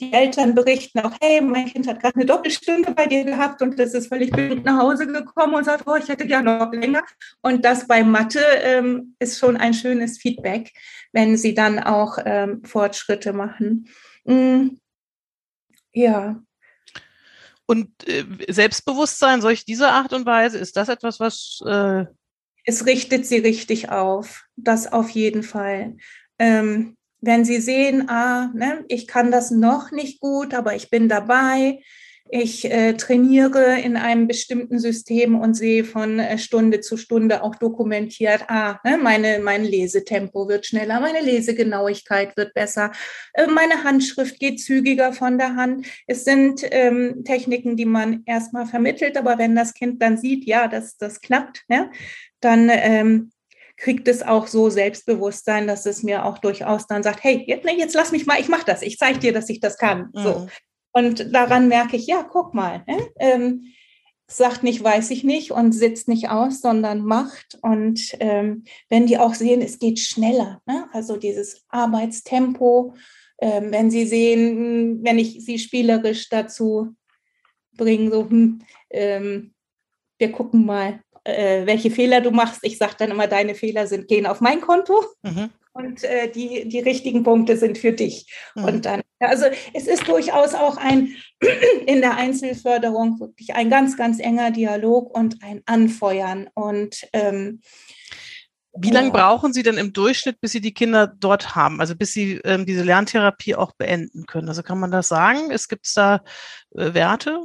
[0.00, 3.78] Die Eltern berichten auch, hey, mein Kind hat gerade eine Doppelstunde bei dir gehabt und
[3.78, 7.02] das ist völlig blind nach Hause gekommen und sagt, oh, ich hätte ja noch länger.
[7.40, 10.72] Und das bei Mathe ähm, ist schon ein schönes Feedback,
[11.12, 13.88] wenn sie dann auch ähm, Fortschritte machen.
[14.24, 14.78] Mhm.
[15.92, 16.40] Ja,
[17.70, 21.60] und äh, Selbstbewusstsein, solch dieser Art und Weise, ist das etwas, was.
[21.66, 22.06] Äh
[22.64, 24.44] es richtet sie richtig auf.
[24.56, 25.96] Das auf jeden Fall.
[26.38, 31.08] Ähm, wenn sie sehen, ah, ne, ich kann das noch nicht gut, aber ich bin
[31.08, 31.80] dabei,
[32.30, 37.54] ich äh, trainiere in einem bestimmten System und sehe von äh, Stunde zu Stunde auch
[37.54, 42.92] dokumentiert, ah, ne, meine, mein Lesetempo wird schneller, meine Lesegenauigkeit wird besser,
[43.32, 45.86] äh, meine Handschrift geht zügiger von der Hand.
[46.06, 50.68] Es sind ähm, Techniken, die man erstmal vermittelt, aber wenn das Kind dann sieht, ja,
[50.68, 51.90] das, das klappt, ne,
[52.40, 53.30] dann ähm,
[53.78, 57.76] kriegt es auch so Selbstbewusstsein, dass es mir auch durchaus dann sagt, hey, jetzt, ne,
[57.76, 60.10] jetzt lass mich mal, ich mache das, ich zeige dir, dass ich das kann.
[60.12, 60.22] Mhm.
[60.22, 60.48] So.
[60.92, 63.08] Und daran merke ich, ja, guck mal, ne?
[63.20, 63.72] ähm,
[64.26, 67.58] sagt nicht, weiß ich nicht und sitzt nicht aus, sondern macht.
[67.62, 70.88] Und ähm, wenn die auch sehen, es geht schneller, ne?
[70.92, 72.94] also dieses Arbeitstempo,
[73.40, 76.94] ähm, wenn sie sehen, wenn ich sie spielerisch dazu
[77.76, 78.60] bringe, so, hm,
[78.90, 79.54] ähm,
[80.18, 82.60] wir gucken mal, äh, welche Fehler du machst.
[82.62, 85.04] Ich sage dann immer, deine Fehler sind, gehen auf mein Konto.
[85.22, 88.26] Mhm und äh, die, die richtigen Punkte sind für dich.
[88.54, 88.64] Mhm.
[88.64, 91.14] Und dann, also es ist durchaus auch ein
[91.86, 96.48] in der Einzelförderung wirklich ein ganz, ganz enger Dialog und ein Anfeuern.
[96.54, 97.62] Und ähm,
[98.76, 101.80] wie lange brauchen Sie denn im Durchschnitt, bis Sie die Kinder dort haben?
[101.80, 104.48] Also bis Sie ähm, diese Lerntherapie auch beenden können?
[104.48, 105.50] Also kann man das sagen?
[105.50, 106.22] Es gibt da
[106.76, 107.42] äh, Werte?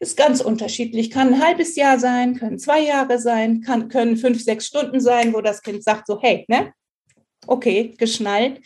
[0.00, 1.10] Ist ganz unterschiedlich.
[1.10, 5.34] Kann ein halbes Jahr sein, können zwei Jahre sein, kann, können fünf, sechs Stunden sein,
[5.34, 6.72] wo das Kind sagt so, hey, ne,
[7.46, 8.60] okay, geschnallt.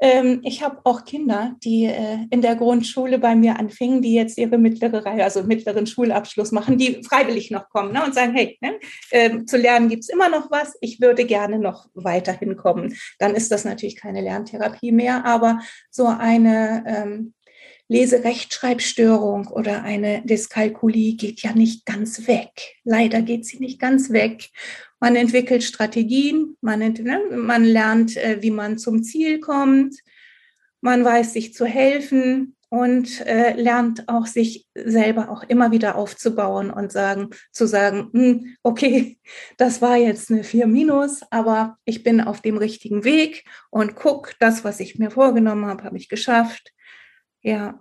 [0.00, 4.38] Ähm, ich habe auch Kinder, die äh, in der Grundschule bei mir anfingen, die jetzt
[4.38, 8.56] ihre mittlere Reihe, also mittleren Schulabschluss machen, die freiwillig noch kommen ne, und sagen, hey,
[8.60, 8.78] ne,
[9.10, 12.96] äh, zu lernen gibt es immer noch was, ich würde gerne noch weiterhin kommen.
[13.18, 15.58] Dann ist das natürlich keine Lerntherapie mehr, aber
[15.90, 17.34] so eine ähm,
[17.88, 22.76] Leserechtschreibstörung oder eine Dyskalkulie geht ja nicht ganz weg.
[22.84, 24.50] Leider geht sie nicht ganz weg.
[25.00, 29.96] Man entwickelt Strategien, man, ne, man lernt, äh, wie man zum Ziel kommt,
[30.80, 36.70] man weiß sich zu helfen und äh, lernt auch sich selber auch immer wieder aufzubauen
[36.70, 39.18] und sagen, zu sagen, hm, okay,
[39.56, 44.34] das war jetzt eine 4 minus, aber ich bin auf dem richtigen Weg und guck,
[44.40, 46.72] das, was ich mir vorgenommen habe, habe ich geschafft.
[47.42, 47.80] Ja,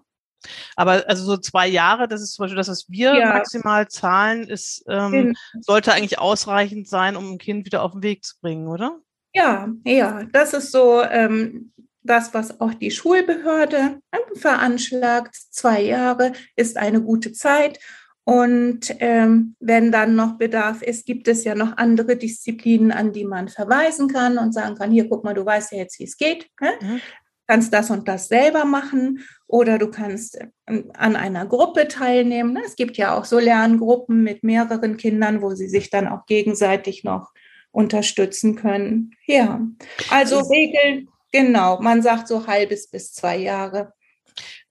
[0.76, 3.34] aber also so zwei Jahre, das ist zum Beispiel das, was wir ja.
[3.34, 5.40] maximal zahlen, ist, ähm, genau.
[5.62, 9.00] sollte eigentlich ausreichend sein, um ein Kind wieder auf den Weg zu bringen, oder?
[9.34, 14.00] Ja, ja, das ist so ähm, das, was auch die Schulbehörde
[14.36, 15.36] veranschlagt.
[15.52, 17.80] Zwei Jahre ist eine gute Zeit.
[18.24, 23.24] Und ähm, wenn dann noch Bedarf ist, gibt es ja noch andere Disziplinen, an die
[23.24, 26.18] man verweisen kann und sagen kann, hier, guck mal, du weißt ja jetzt, wie es
[26.18, 26.50] geht.
[26.60, 26.72] Ne?
[26.82, 27.02] Mhm
[27.48, 32.58] kannst das und das selber machen oder du kannst ähm, an einer Gruppe teilnehmen.
[32.66, 37.04] Es gibt ja auch so Lerngruppen mit mehreren Kindern, wo sie sich dann auch gegenseitig
[37.04, 37.32] noch
[37.72, 39.12] unterstützen können.
[39.26, 39.62] Ja,
[40.10, 43.94] also Regeln, genau, man sagt so halbes bis zwei Jahre.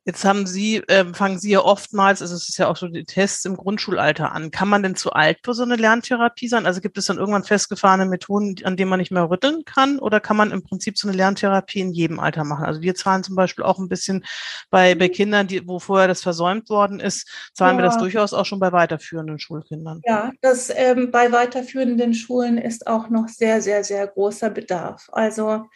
[0.06, 3.04] Jetzt haben Sie, äh, fangen Sie ja oftmals, also es ist ja auch so die
[3.04, 4.52] Tests im Grundschulalter an.
[4.52, 6.64] Kann man denn zu alt für so eine Lerntherapie sein?
[6.64, 9.98] Also gibt es dann irgendwann festgefahrene Methoden, an denen man nicht mehr rütteln kann?
[9.98, 12.66] Oder kann man im Prinzip so eine Lerntherapie in jedem Alter machen?
[12.66, 14.24] Also wir zahlen zum Beispiel auch ein bisschen
[14.70, 17.82] bei, bei Kindern, die, wo vorher das versäumt worden ist, zahlen ja.
[17.82, 20.02] wir das durchaus auch schon bei weiterführenden Schulkindern.
[20.04, 25.08] Ja, das ähm, bei weiterführenden Schulen ist auch noch sehr, sehr, sehr großer Bedarf.
[25.10, 25.66] Also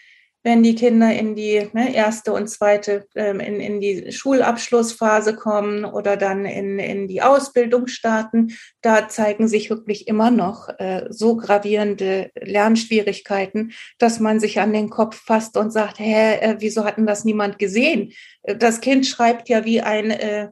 [0.43, 5.85] wenn die Kinder in die ne, erste und zweite, ähm, in, in die Schulabschlussphase kommen
[5.85, 11.37] oder dann in, in die Ausbildung starten, da zeigen sich wirklich immer noch äh, so
[11.37, 17.07] gravierende Lernschwierigkeiten, dass man sich an den Kopf fasst und sagt, hä, äh, wieso hatten
[17.07, 18.13] das niemand gesehen?
[18.43, 20.49] Das Kind schreibt ja wie ein äh,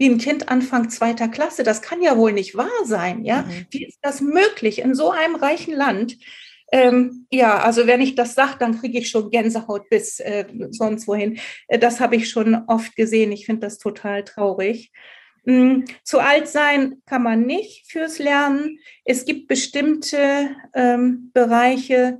[0.00, 1.62] wie ein Kind Anfang zweiter Klasse.
[1.62, 3.42] Das kann ja wohl nicht wahr sein, ja?
[3.42, 3.66] Mhm.
[3.70, 6.16] Wie ist das möglich in so einem reichen Land?
[6.72, 11.08] Ähm, ja, also wenn ich das sage, dann kriege ich schon Gänsehaut bis äh, sonst
[11.08, 11.38] wohin.
[11.68, 13.32] Äh, das habe ich schon oft gesehen.
[13.32, 14.92] Ich finde das total traurig.
[15.44, 15.84] Mhm.
[16.04, 18.78] Zu alt sein kann man nicht fürs Lernen.
[19.04, 22.18] Es gibt bestimmte ähm, Bereiche,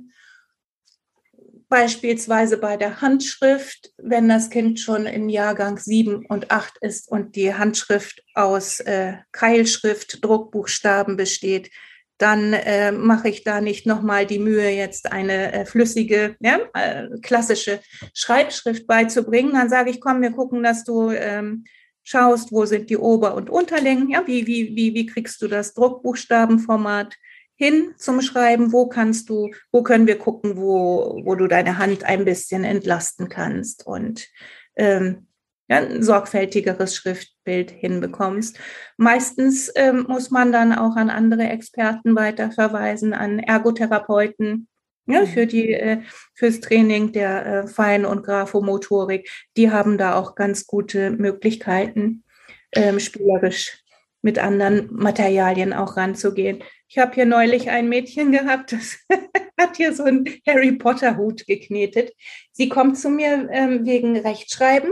[1.69, 7.37] beispielsweise bei der Handschrift, wenn das Kind schon in Jahrgang 7 und 8 ist und
[7.37, 11.71] die Handschrift aus äh, Keilschrift, Druckbuchstaben besteht,
[12.21, 17.07] dann äh, mache ich da nicht nochmal die Mühe, jetzt eine äh, flüssige, ja, äh,
[17.21, 17.79] klassische
[18.13, 19.53] Schreibschrift beizubringen.
[19.53, 21.65] Dann sage ich, komm, wir gucken, dass du ähm,
[22.03, 25.73] schaust, wo sind die Ober- und Unterlängen, ja, wie, wie, wie, wie kriegst du das
[25.73, 27.15] Druckbuchstabenformat
[27.55, 32.03] hin zum Schreiben, wo kannst du, wo können wir gucken, wo, wo du deine Hand
[32.03, 34.27] ein bisschen entlasten kannst und
[34.75, 35.27] ähm,
[35.71, 38.59] ja, ein sorgfältigeres Schriftbild hinbekommst.
[38.97, 44.67] Meistens ähm, muss man dann auch an andere Experten weiterverweisen, an Ergotherapeuten,
[45.05, 45.27] ja, mhm.
[45.27, 46.01] für die, äh,
[46.35, 49.31] fürs Training der äh, Fein- und Graphomotorik.
[49.55, 52.25] Die haben da auch ganz gute Möglichkeiten,
[52.73, 53.81] ähm, spielerisch
[54.21, 56.65] mit anderen Materialien auch ranzugehen.
[56.89, 58.99] Ich habe hier neulich ein Mädchen gehabt, das
[59.57, 62.11] hat hier so einen Harry Potter Hut geknetet.
[62.51, 64.91] Sie kommt zu mir ähm, wegen Rechtschreiben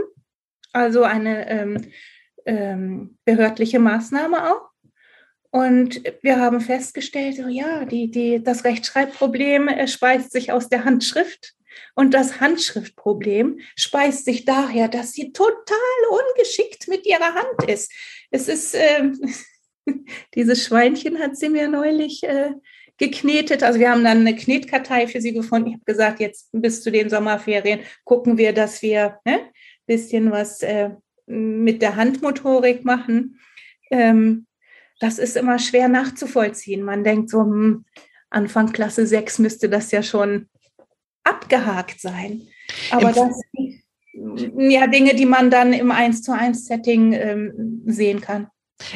[0.72, 1.92] also eine ähm,
[2.46, 4.70] ähm, behördliche Maßnahme auch.
[5.50, 10.84] Und wir haben festgestellt, so, ja, die, die, das Rechtschreibproblem äh, speist sich aus der
[10.84, 11.54] Handschrift.
[11.94, 15.76] Und das Handschriftproblem speist sich daher, dass sie total
[16.10, 17.92] ungeschickt mit ihrer Hand ist.
[18.30, 19.10] Es ist, äh,
[20.34, 22.52] dieses Schweinchen hat sie mir neulich äh,
[22.96, 23.62] geknetet.
[23.62, 25.68] Also wir haben dann eine Knetkartei für sie gefunden.
[25.68, 29.40] Ich habe gesagt, jetzt bis zu den Sommerferien gucken wir, dass wir ne,
[29.90, 30.90] bisschen was äh,
[31.26, 33.40] mit der Handmotorik machen.
[33.90, 34.46] Ähm,
[35.00, 36.82] das ist immer schwer nachzuvollziehen.
[36.82, 37.84] Man denkt so, hm,
[38.30, 40.48] Anfang Klasse 6 müsste das ja schon
[41.24, 42.42] abgehakt sein.
[42.92, 43.40] Aber das
[44.14, 48.46] sind ja Dinge, die man dann im 1 zu 1 Setting ähm, sehen kann.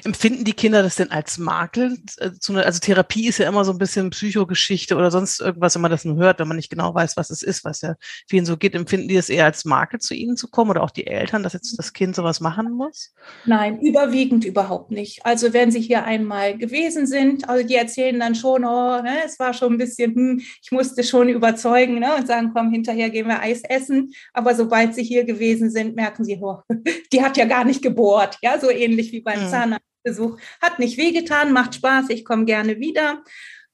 [0.04, 1.98] Empfinden die Kinder das denn als Makel?
[2.18, 5.90] Äh, also Therapie ist ja immer so ein bisschen Psychogeschichte oder sonst irgendwas, wenn man
[5.90, 7.94] das nur hört, wenn man nicht genau weiß, was es ist, was ja
[8.28, 8.74] vielen so geht.
[8.74, 11.52] Empfinden die es eher als Makel, zu ihnen zu kommen oder auch die Eltern, dass
[11.52, 13.12] jetzt das Kind sowas machen muss?
[13.44, 15.24] Nein, überwiegend überhaupt nicht.
[15.24, 19.38] Also wenn sie hier einmal gewesen sind, also die erzählen dann schon, oh, ne, es
[19.38, 23.28] war schon ein bisschen, hm, ich musste schon überzeugen ne, und sagen, komm, hinterher gehen
[23.28, 24.12] wir Eis essen.
[24.32, 26.58] Aber sobald sie hier gewesen sind, merken sie, oh,
[27.12, 28.38] die hat ja gar nicht gebohrt.
[28.42, 29.48] Ja, so ähnlich wie beim mhm.
[29.48, 29.73] Zahnarzt.
[30.02, 30.38] Besuch.
[30.60, 33.24] Hat nicht wehgetan, macht Spaß, ich komme gerne wieder.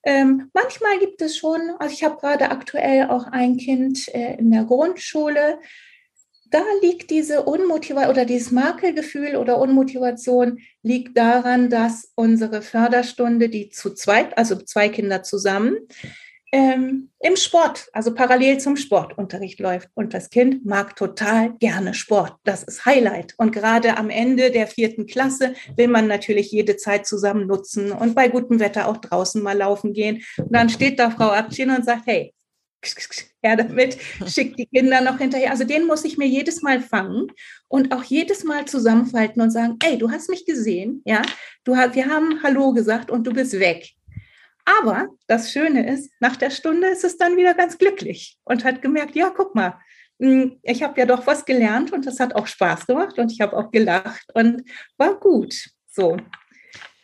[0.02, 4.50] Ähm, manchmal gibt es schon, also ich habe gerade aktuell auch ein Kind äh, in
[4.50, 5.58] der Grundschule,
[6.50, 13.70] da liegt diese Unmotivation oder dieses Makelgefühl oder Unmotivation liegt daran, dass unsere Förderstunde, die
[13.70, 15.76] zu zweit, also zwei Kinder zusammen,
[16.52, 19.88] ähm, im Sport, also parallel zum Sportunterricht läuft.
[19.94, 22.34] Und das Kind mag total gerne Sport.
[22.44, 23.34] Das ist Highlight.
[23.36, 28.14] Und gerade am Ende der vierten Klasse will man natürlich jede Zeit zusammen nutzen und
[28.14, 30.22] bei gutem Wetter auch draußen mal laufen gehen.
[30.38, 32.34] Und dann steht da Frau Abtchen und sagt, hey,
[33.42, 35.50] her damit, schickt die Kinder noch hinterher.
[35.50, 37.28] Also den muss ich mir jedes Mal fangen
[37.68, 41.22] und auch jedes Mal zusammenfalten und sagen, ey, du hast mich gesehen, ja,
[41.64, 43.90] du hast, wir haben Hallo gesagt und du bist weg.
[44.78, 48.83] Aber das Schöne ist, nach der Stunde ist es dann wieder ganz glücklich und hat
[48.83, 49.78] gemerkt, ja, guck mal,
[50.20, 53.40] hm, ich habe ja doch was gelernt und das hat auch Spaß gemacht und ich
[53.40, 54.62] habe auch gelacht und
[54.96, 55.54] war gut.
[55.87, 56.18] So.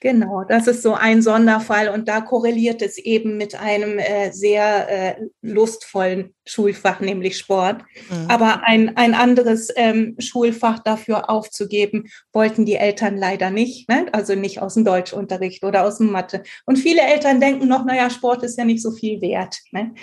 [0.01, 4.89] Genau, das ist so ein Sonderfall und da korreliert es eben mit einem äh, sehr
[4.89, 7.83] äh, lustvollen Schulfach, nämlich Sport.
[8.11, 8.27] Mhm.
[8.29, 14.07] Aber ein, ein anderes ähm, Schulfach dafür aufzugeben, wollten die Eltern leider nicht, ne?
[14.13, 16.43] also nicht aus dem Deutschunterricht oder aus dem Mathe.
[16.67, 19.95] Und viele Eltern denken noch, naja, Sport ist ja nicht so viel wert, ne?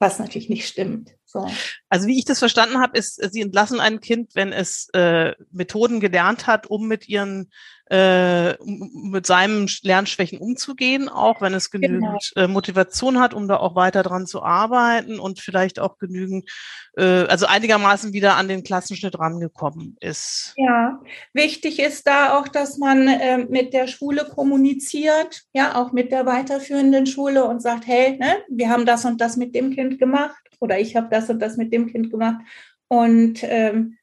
[0.00, 1.17] was natürlich nicht stimmt.
[1.28, 1.46] So.
[1.90, 6.00] Also wie ich das verstanden habe, ist, Sie entlassen ein Kind, wenn es äh, Methoden
[6.00, 7.50] gelernt hat, um mit ihren
[7.90, 12.44] äh, mit seinen Lernschwächen umzugehen, auch wenn es genügend genau.
[12.44, 16.50] äh, Motivation hat, um da auch weiter dran zu arbeiten und vielleicht auch genügend,
[16.96, 20.52] äh, also einigermaßen wieder an den Klassenschnitt rangekommen ist.
[20.56, 21.00] Ja,
[21.32, 26.26] wichtig ist da auch, dass man äh, mit der Schule kommuniziert, ja, auch mit der
[26.26, 30.47] weiterführenden Schule und sagt, hey, ne, wir haben das und das mit dem Kind gemacht
[30.60, 32.40] oder ich habe das und das mit dem Kind gemacht
[32.88, 33.98] und ähm,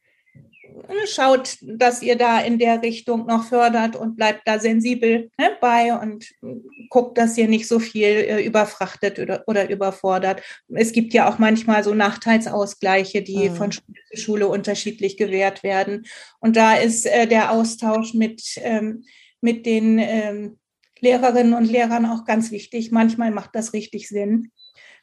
[1.07, 5.93] schaut, dass ihr da in der Richtung noch fördert und bleibt da sensibel ne, bei
[5.97, 6.25] und
[6.89, 10.41] guckt, dass ihr nicht so viel äh, überfrachtet oder, oder überfordert.
[10.67, 13.55] Es gibt ja auch manchmal so Nachteilsausgleiche, die mhm.
[13.55, 16.05] von Schule zu Schule unterschiedlich gewährt werden.
[16.39, 19.03] Und da ist äh, der Austausch mit, ähm,
[19.41, 20.57] mit den ähm,
[20.99, 22.91] Lehrerinnen und Lehrern auch ganz wichtig.
[22.91, 24.51] Manchmal macht das richtig Sinn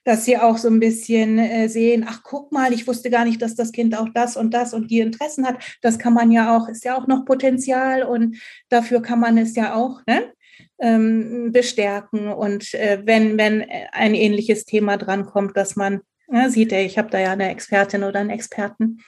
[0.04, 3.40] dass sie auch so ein bisschen äh, sehen, ach guck mal, ich wusste gar nicht,
[3.40, 5.56] dass das Kind auch das und das und die Interessen hat.
[5.80, 8.36] Das kann man ja auch, ist ja auch noch Potenzial und
[8.68, 10.32] dafür kann man es ja auch ne,
[10.80, 12.28] ähm, bestärken.
[12.28, 17.10] Und äh, wenn, wenn ein ähnliches Thema drankommt, dass man ja, sieht, ey, ich habe
[17.10, 19.02] da ja eine Expertin oder einen Experten.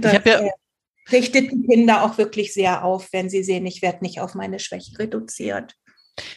[0.00, 0.50] Das, ich ja äh,
[1.10, 4.58] richtet die Kinder auch wirklich sehr auf, wenn sie sehen, ich werde nicht auf meine
[4.58, 5.74] Schwäche reduziert.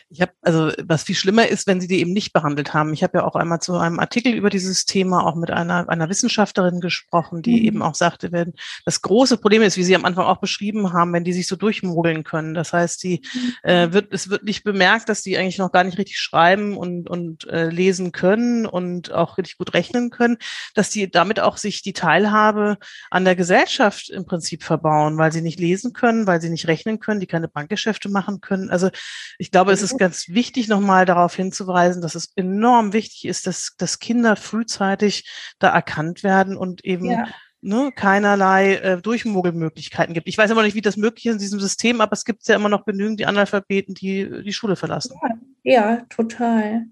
[0.09, 2.93] Ich habe, also was viel schlimmer ist, wenn sie die eben nicht behandelt haben.
[2.93, 6.09] Ich habe ja auch einmal zu einem Artikel über dieses Thema auch mit einer, einer
[6.09, 7.65] Wissenschaftlerin gesprochen, die mhm.
[7.65, 8.53] eben auch sagte, wenn
[8.85, 11.55] das große Problem ist, wie Sie am Anfang auch beschrieben haben, wenn die sich so
[11.55, 12.53] durchmogeln können.
[12.53, 13.69] Das heißt, die mhm.
[13.69, 17.09] äh, wird, es wird nicht bemerkt, dass die eigentlich noch gar nicht richtig schreiben und,
[17.09, 20.37] und äh, lesen können und auch richtig gut rechnen können,
[20.73, 22.77] dass die damit auch sich die Teilhabe
[23.09, 26.99] an der Gesellschaft im Prinzip verbauen, weil sie nicht lesen können, weil sie nicht rechnen
[26.99, 28.69] können, die keine Bankgeschäfte machen können.
[28.69, 28.89] Also
[29.37, 33.47] ich glaube, glaube, es ist ganz wichtig, nochmal darauf hinzuweisen, dass es enorm wichtig ist,
[33.47, 35.29] dass, dass Kinder frühzeitig
[35.59, 37.27] da erkannt werden und eben ja.
[37.61, 40.27] ne, keinerlei äh, Durchmogelmöglichkeiten gibt.
[40.27, 42.55] Ich weiß aber nicht, wie das möglich ist in diesem System, aber es gibt ja
[42.55, 45.15] immer noch genügend die Analphabeten, die die Schule verlassen.
[45.63, 46.85] Ja, ja total.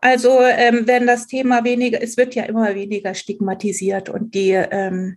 [0.00, 5.16] Also ähm, wenn das Thema weniger, es wird ja immer weniger stigmatisiert und die ähm,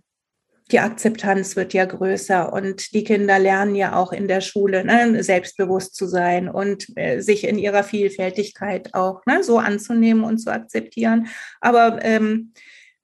[0.70, 5.22] die Akzeptanz wird ja größer und die Kinder lernen ja auch in der Schule ne,
[5.22, 10.52] selbstbewusst zu sein und äh, sich in ihrer Vielfältigkeit auch ne, so anzunehmen und zu
[10.52, 11.28] akzeptieren.
[11.60, 12.52] Aber ähm,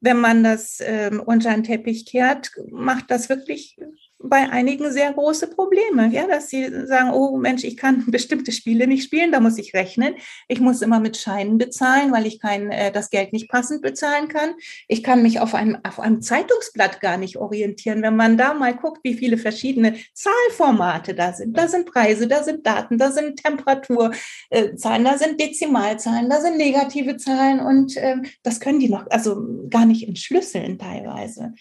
[0.00, 3.78] wenn man das ähm, unter den Teppich kehrt, macht das wirklich
[4.28, 8.86] bei einigen sehr große Probleme, ja, dass sie sagen, oh Mensch, ich kann bestimmte Spiele
[8.86, 10.14] nicht spielen, da muss ich rechnen.
[10.48, 14.28] Ich muss immer mit Scheinen bezahlen, weil ich kein, äh, das Geld nicht passend bezahlen
[14.28, 14.54] kann.
[14.88, 18.02] Ich kann mich auf einem, auf einem Zeitungsblatt gar nicht orientieren.
[18.02, 21.56] Wenn man da mal guckt, wie viele verschiedene Zahlformate da sind.
[21.56, 26.56] Da sind Preise, da sind Daten, da sind Temperaturzahlen, äh, da sind Dezimalzahlen, da sind
[26.56, 31.54] negative Zahlen und äh, das können die noch also gar nicht entschlüsseln teilweise.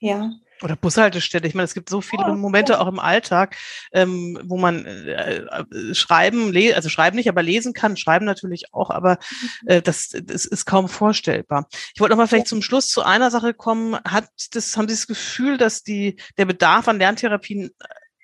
[0.00, 0.32] Ja.
[0.62, 1.46] Oder Bushaltestelle.
[1.46, 3.56] Ich meine, es gibt so viele oh, Momente auch im Alltag,
[3.92, 7.96] ähm, wo man äh, äh, schreiben, also schreiben nicht, aber lesen kann.
[7.96, 9.18] Schreiben natürlich auch, aber
[9.62, 9.68] mhm.
[9.68, 11.68] äh, das, das ist kaum vorstellbar.
[11.94, 13.96] Ich wollte noch mal vielleicht zum Schluss zu einer Sache kommen.
[14.04, 17.70] Hat das, haben Sie das Gefühl, dass die, der Bedarf an Lerntherapien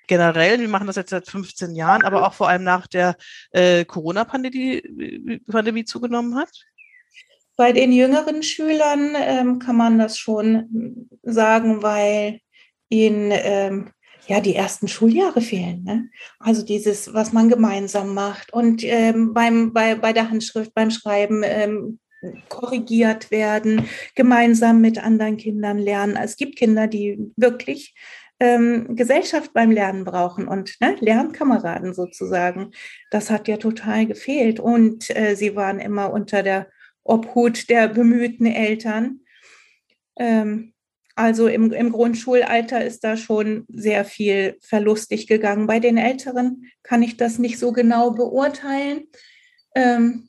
[0.07, 3.15] generell, wir machen das jetzt seit 15 Jahren, aber auch vor allem nach der
[3.51, 6.49] äh, Corona-Pandemie Pandemie zugenommen hat?
[7.55, 12.39] Bei den jüngeren Schülern ähm, kann man das schon sagen, weil
[12.89, 13.89] ihnen ähm,
[14.27, 15.83] ja die ersten Schuljahre fehlen.
[15.83, 16.09] Ne?
[16.39, 21.43] Also dieses, was man gemeinsam macht und ähm, beim, bei, bei der Handschrift, beim Schreiben
[21.43, 21.99] ähm,
[22.49, 26.17] korrigiert werden, gemeinsam mit anderen Kindern lernen.
[26.21, 27.93] Es gibt Kinder, die wirklich
[28.39, 32.71] ähm, Gesellschaft beim Lernen brauchen und ne, Lernkameraden sozusagen.
[33.11, 34.59] Das hat ja total gefehlt.
[34.59, 36.67] Und äh, sie waren immer unter der
[37.05, 39.21] Obhut der bemühten Eltern.
[40.17, 40.73] Ähm,
[41.15, 45.67] also im, im Grundschulalter ist da schon sehr viel verlustig gegangen.
[45.67, 49.07] Bei den Älteren kann ich das nicht so genau beurteilen.
[49.75, 50.27] Ähm,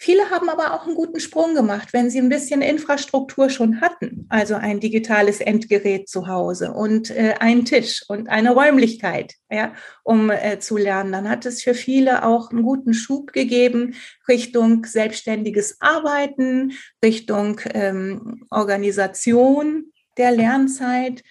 [0.00, 4.26] Viele haben aber auch einen guten Sprung gemacht, wenn sie ein bisschen Infrastruktur schon hatten,
[4.28, 9.74] also ein digitales Endgerät zu Hause und äh, einen Tisch und eine Räumlichkeit, ja,
[10.04, 11.10] um äh, zu lernen.
[11.10, 13.96] Dann hat es für viele auch einen guten Schub gegeben
[14.28, 16.74] Richtung selbstständiges Arbeiten,
[17.04, 21.24] Richtung ähm, Organisation der Lernzeit.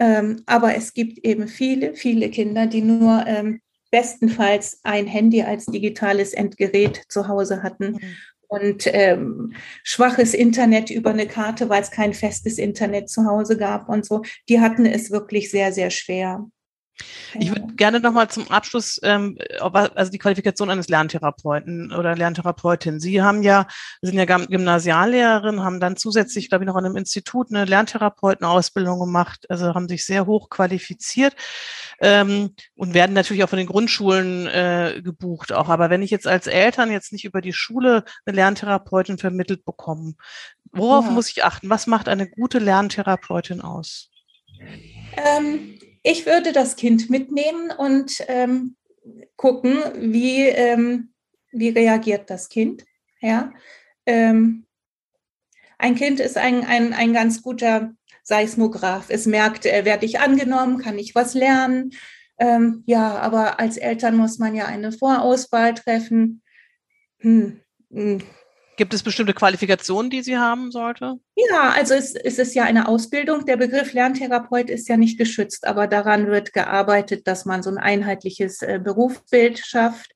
[0.00, 3.60] Ähm, aber es gibt eben viele, viele Kinder, die nur ähm,
[3.90, 8.00] bestenfalls ein Handy als digitales Endgerät zu Hause hatten mhm.
[8.48, 13.88] und ähm, schwaches Internet über eine Karte, weil es kein festes Internet zu Hause gab
[13.88, 14.22] und so.
[14.48, 16.46] Die hatten es wirklich sehr, sehr schwer.
[17.38, 23.00] Ich würde gerne nochmal zum Abschluss, ähm, also die Qualifikation eines Lerntherapeuten oder Lerntherapeutin.
[23.00, 23.66] Sie haben ja,
[24.00, 29.44] sind ja Gymnasiallehrerin, haben dann zusätzlich, glaube ich, noch an einem Institut eine Lerntherapeutenausbildung gemacht,
[29.50, 31.36] also haben sich sehr hoch qualifiziert
[32.00, 35.68] ähm, und werden natürlich auch von den Grundschulen äh, gebucht auch.
[35.68, 40.14] Aber wenn ich jetzt als Eltern jetzt nicht über die Schule eine Lerntherapeutin vermittelt bekomme,
[40.72, 41.10] worauf ja.
[41.10, 41.68] muss ich achten?
[41.68, 44.10] Was macht eine gute Lerntherapeutin aus?
[45.16, 48.76] Ähm, ich würde das Kind mitnehmen und ähm,
[49.34, 51.12] gucken, wie, ähm,
[51.50, 52.84] wie reagiert das Kind.
[53.20, 53.52] Ja?
[54.06, 54.66] Ähm,
[55.78, 57.92] ein Kind ist ein, ein, ein ganz guter
[58.22, 59.06] Seismograph.
[59.08, 61.90] Es merkt, äh, werde ich angenommen, kann ich was lernen.
[62.38, 66.40] Ähm, ja, aber als Eltern muss man ja eine Vorauswahl treffen.
[67.18, 68.22] Hm, hm.
[68.76, 71.14] Gibt es bestimmte Qualifikationen, die sie haben sollte?
[71.34, 73.46] Ja, also es, es ist ja eine Ausbildung.
[73.46, 77.78] Der Begriff Lerntherapeut ist ja nicht geschützt, aber daran wird gearbeitet, dass man so ein
[77.78, 80.12] einheitliches äh, Berufsbild schafft.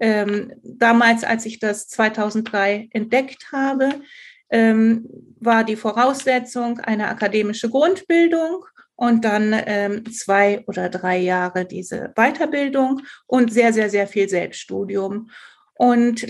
[0.00, 3.90] Ähm, damals, als ich das 2003 entdeckt habe,
[4.50, 5.08] ähm,
[5.40, 8.64] war die Voraussetzung eine akademische Grundbildung
[8.96, 15.30] und dann ähm, zwei oder drei Jahre diese Weiterbildung und sehr, sehr, sehr viel Selbststudium.
[15.76, 16.28] Und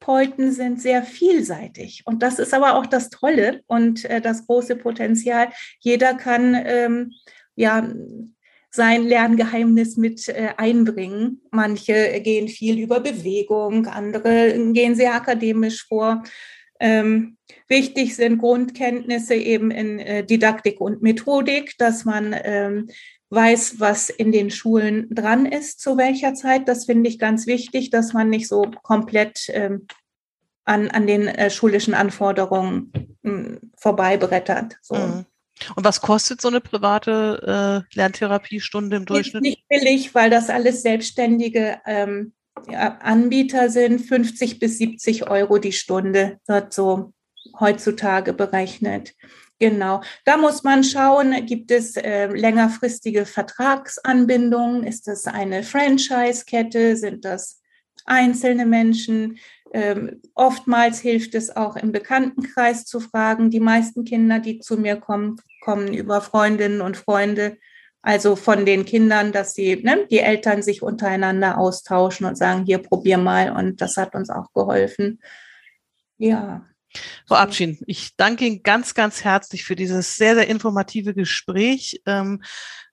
[0.00, 2.02] Lerntherapeuten sind sehr vielseitig.
[2.04, 5.48] Und das ist aber auch das Tolle und äh, das große Potenzial.
[5.80, 7.12] Jeder kann ähm,
[7.54, 7.92] ja
[8.70, 11.42] sein Lerngeheimnis mit äh, einbringen.
[11.50, 16.22] Manche gehen viel über Bewegung, andere gehen sehr akademisch vor.
[16.78, 17.36] Ähm,
[17.68, 22.88] wichtig sind Grundkenntnisse eben in äh, Didaktik und Methodik, dass man ähm,
[23.30, 26.68] weiß, was in den Schulen dran ist, zu welcher Zeit.
[26.68, 29.86] Das finde ich ganz wichtig, dass man nicht so komplett ähm,
[30.64, 34.76] an, an den äh, schulischen Anforderungen äh, vorbeibrettert.
[34.82, 34.96] So.
[34.96, 35.26] Mhm.
[35.76, 39.42] Und was kostet so eine private äh, Lerntherapiestunde im Durchschnitt?
[39.42, 42.32] Nicht billig, weil das alles Selbstständige ähm,
[42.68, 47.12] Anbieter sind 50 bis 70 Euro die Stunde, wird so
[47.58, 49.14] heutzutage berechnet.
[49.60, 50.02] Genau.
[50.24, 54.84] Da muss man schauen, gibt es äh, längerfristige Vertragsanbindungen?
[54.84, 56.96] Ist das eine Franchise-Kette?
[56.96, 57.60] Sind das
[58.06, 59.38] einzelne Menschen?
[59.74, 63.50] Ähm, oftmals hilft es auch im Bekanntenkreis zu fragen.
[63.50, 67.58] Die meisten Kinder, die zu mir kommen, kommen über Freundinnen und Freunde,
[68.00, 72.78] also von den Kindern, dass sie, ne, die Eltern sich untereinander austauschen und sagen, hier
[72.78, 73.52] probier mal.
[73.52, 75.20] Und das hat uns auch geholfen.
[76.16, 76.64] Ja.
[77.26, 82.02] Frau Abschied, ich danke Ihnen ganz, ganz herzlich für dieses sehr, sehr informative Gespräch.
[82.06, 82.42] Ähm,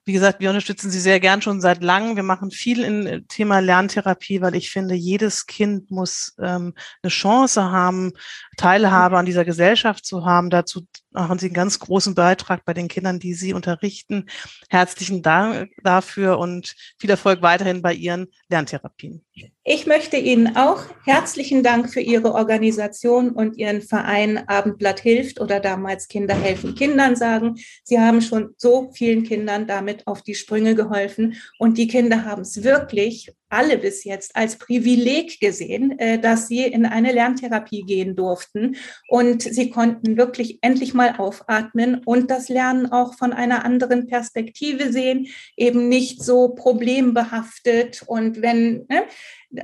[0.08, 2.16] wie gesagt, wir unterstützen Sie sehr gern schon seit langem.
[2.16, 7.10] Wir machen viel im äh, Thema Lerntherapie, weil ich finde, jedes Kind muss ähm, eine
[7.10, 8.12] Chance haben,
[8.56, 10.48] Teilhabe an dieser Gesellschaft zu haben.
[10.48, 14.26] Dazu machen Sie einen ganz großen Beitrag bei den Kindern, die Sie unterrichten.
[14.68, 19.24] Herzlichen Dank dafür und viel Erfolg weiterhin bei Ihren Lerntherapien.
[19.64, 25.60] Ich möchte Ihnen auch herzlichen Dank für Ihre Organisation und Ihren Verein Abendblatt hilft oder
[25.60, 27.56] damals Kinder helfen Kindern sagen.
[27.84, 32.42] Sie haben schon so vielen Kindern damit auf die Sprünge geholfen und die Kinder haben
[32.42, 38.16] es wirklich alle bis jetzt als Privileg gesehen, äh, dass sie in eine Lerntherapie gehen
[38.16, 38.76] durften
[39.08, 44.92] und sie konnten wirklich endlich mal aufatmen und das Lernen auch von einer anderen Perspektive
[44.92, 49.04] sehen, eben nicht so problembehaftet und wenn, ne,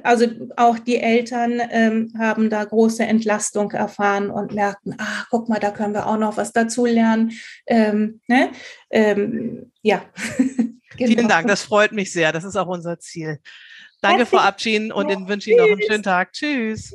[0.02, 0.26] also
[0.56, 5.70] auch die Eltern ähm, haben da große Entlastung erfahren und merkten, ah, guck mal, da
[5.70, 7.32] können wir auch noch was dazu lernen.
[7.66, 8.50] Ähm, ne?
[8.90, 10.02] ähm, ja.
[10.96, 11.12] genau.
[11.12, 12.32] Vielen Dank, das freut mich sehr.
[12.32, 13.40] Das ist auch unser Ziel.
[14.04, 16.32] Danke Frau Abschieden und den wünsche Ihnen noch einen schönen Tag.
[16.32, 16.94] Tschüss.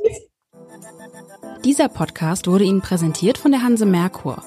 [1.66, 4.44] Dieser Podcast wurde Ihnen präsentiert von der Hanse Merkur.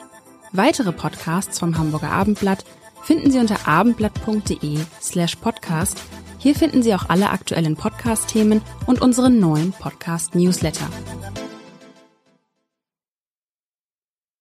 [0.52, 2.64] Weitere Podcasts vom Hamburger Abendblatt
[3.02, 5.98] finden Sie unter abendblatt.de slash podcast
[6.42, 10.88] hier finden Sie auch alle aktuellen Podcast-Themen und unseren neuen Podcast-Newsletter.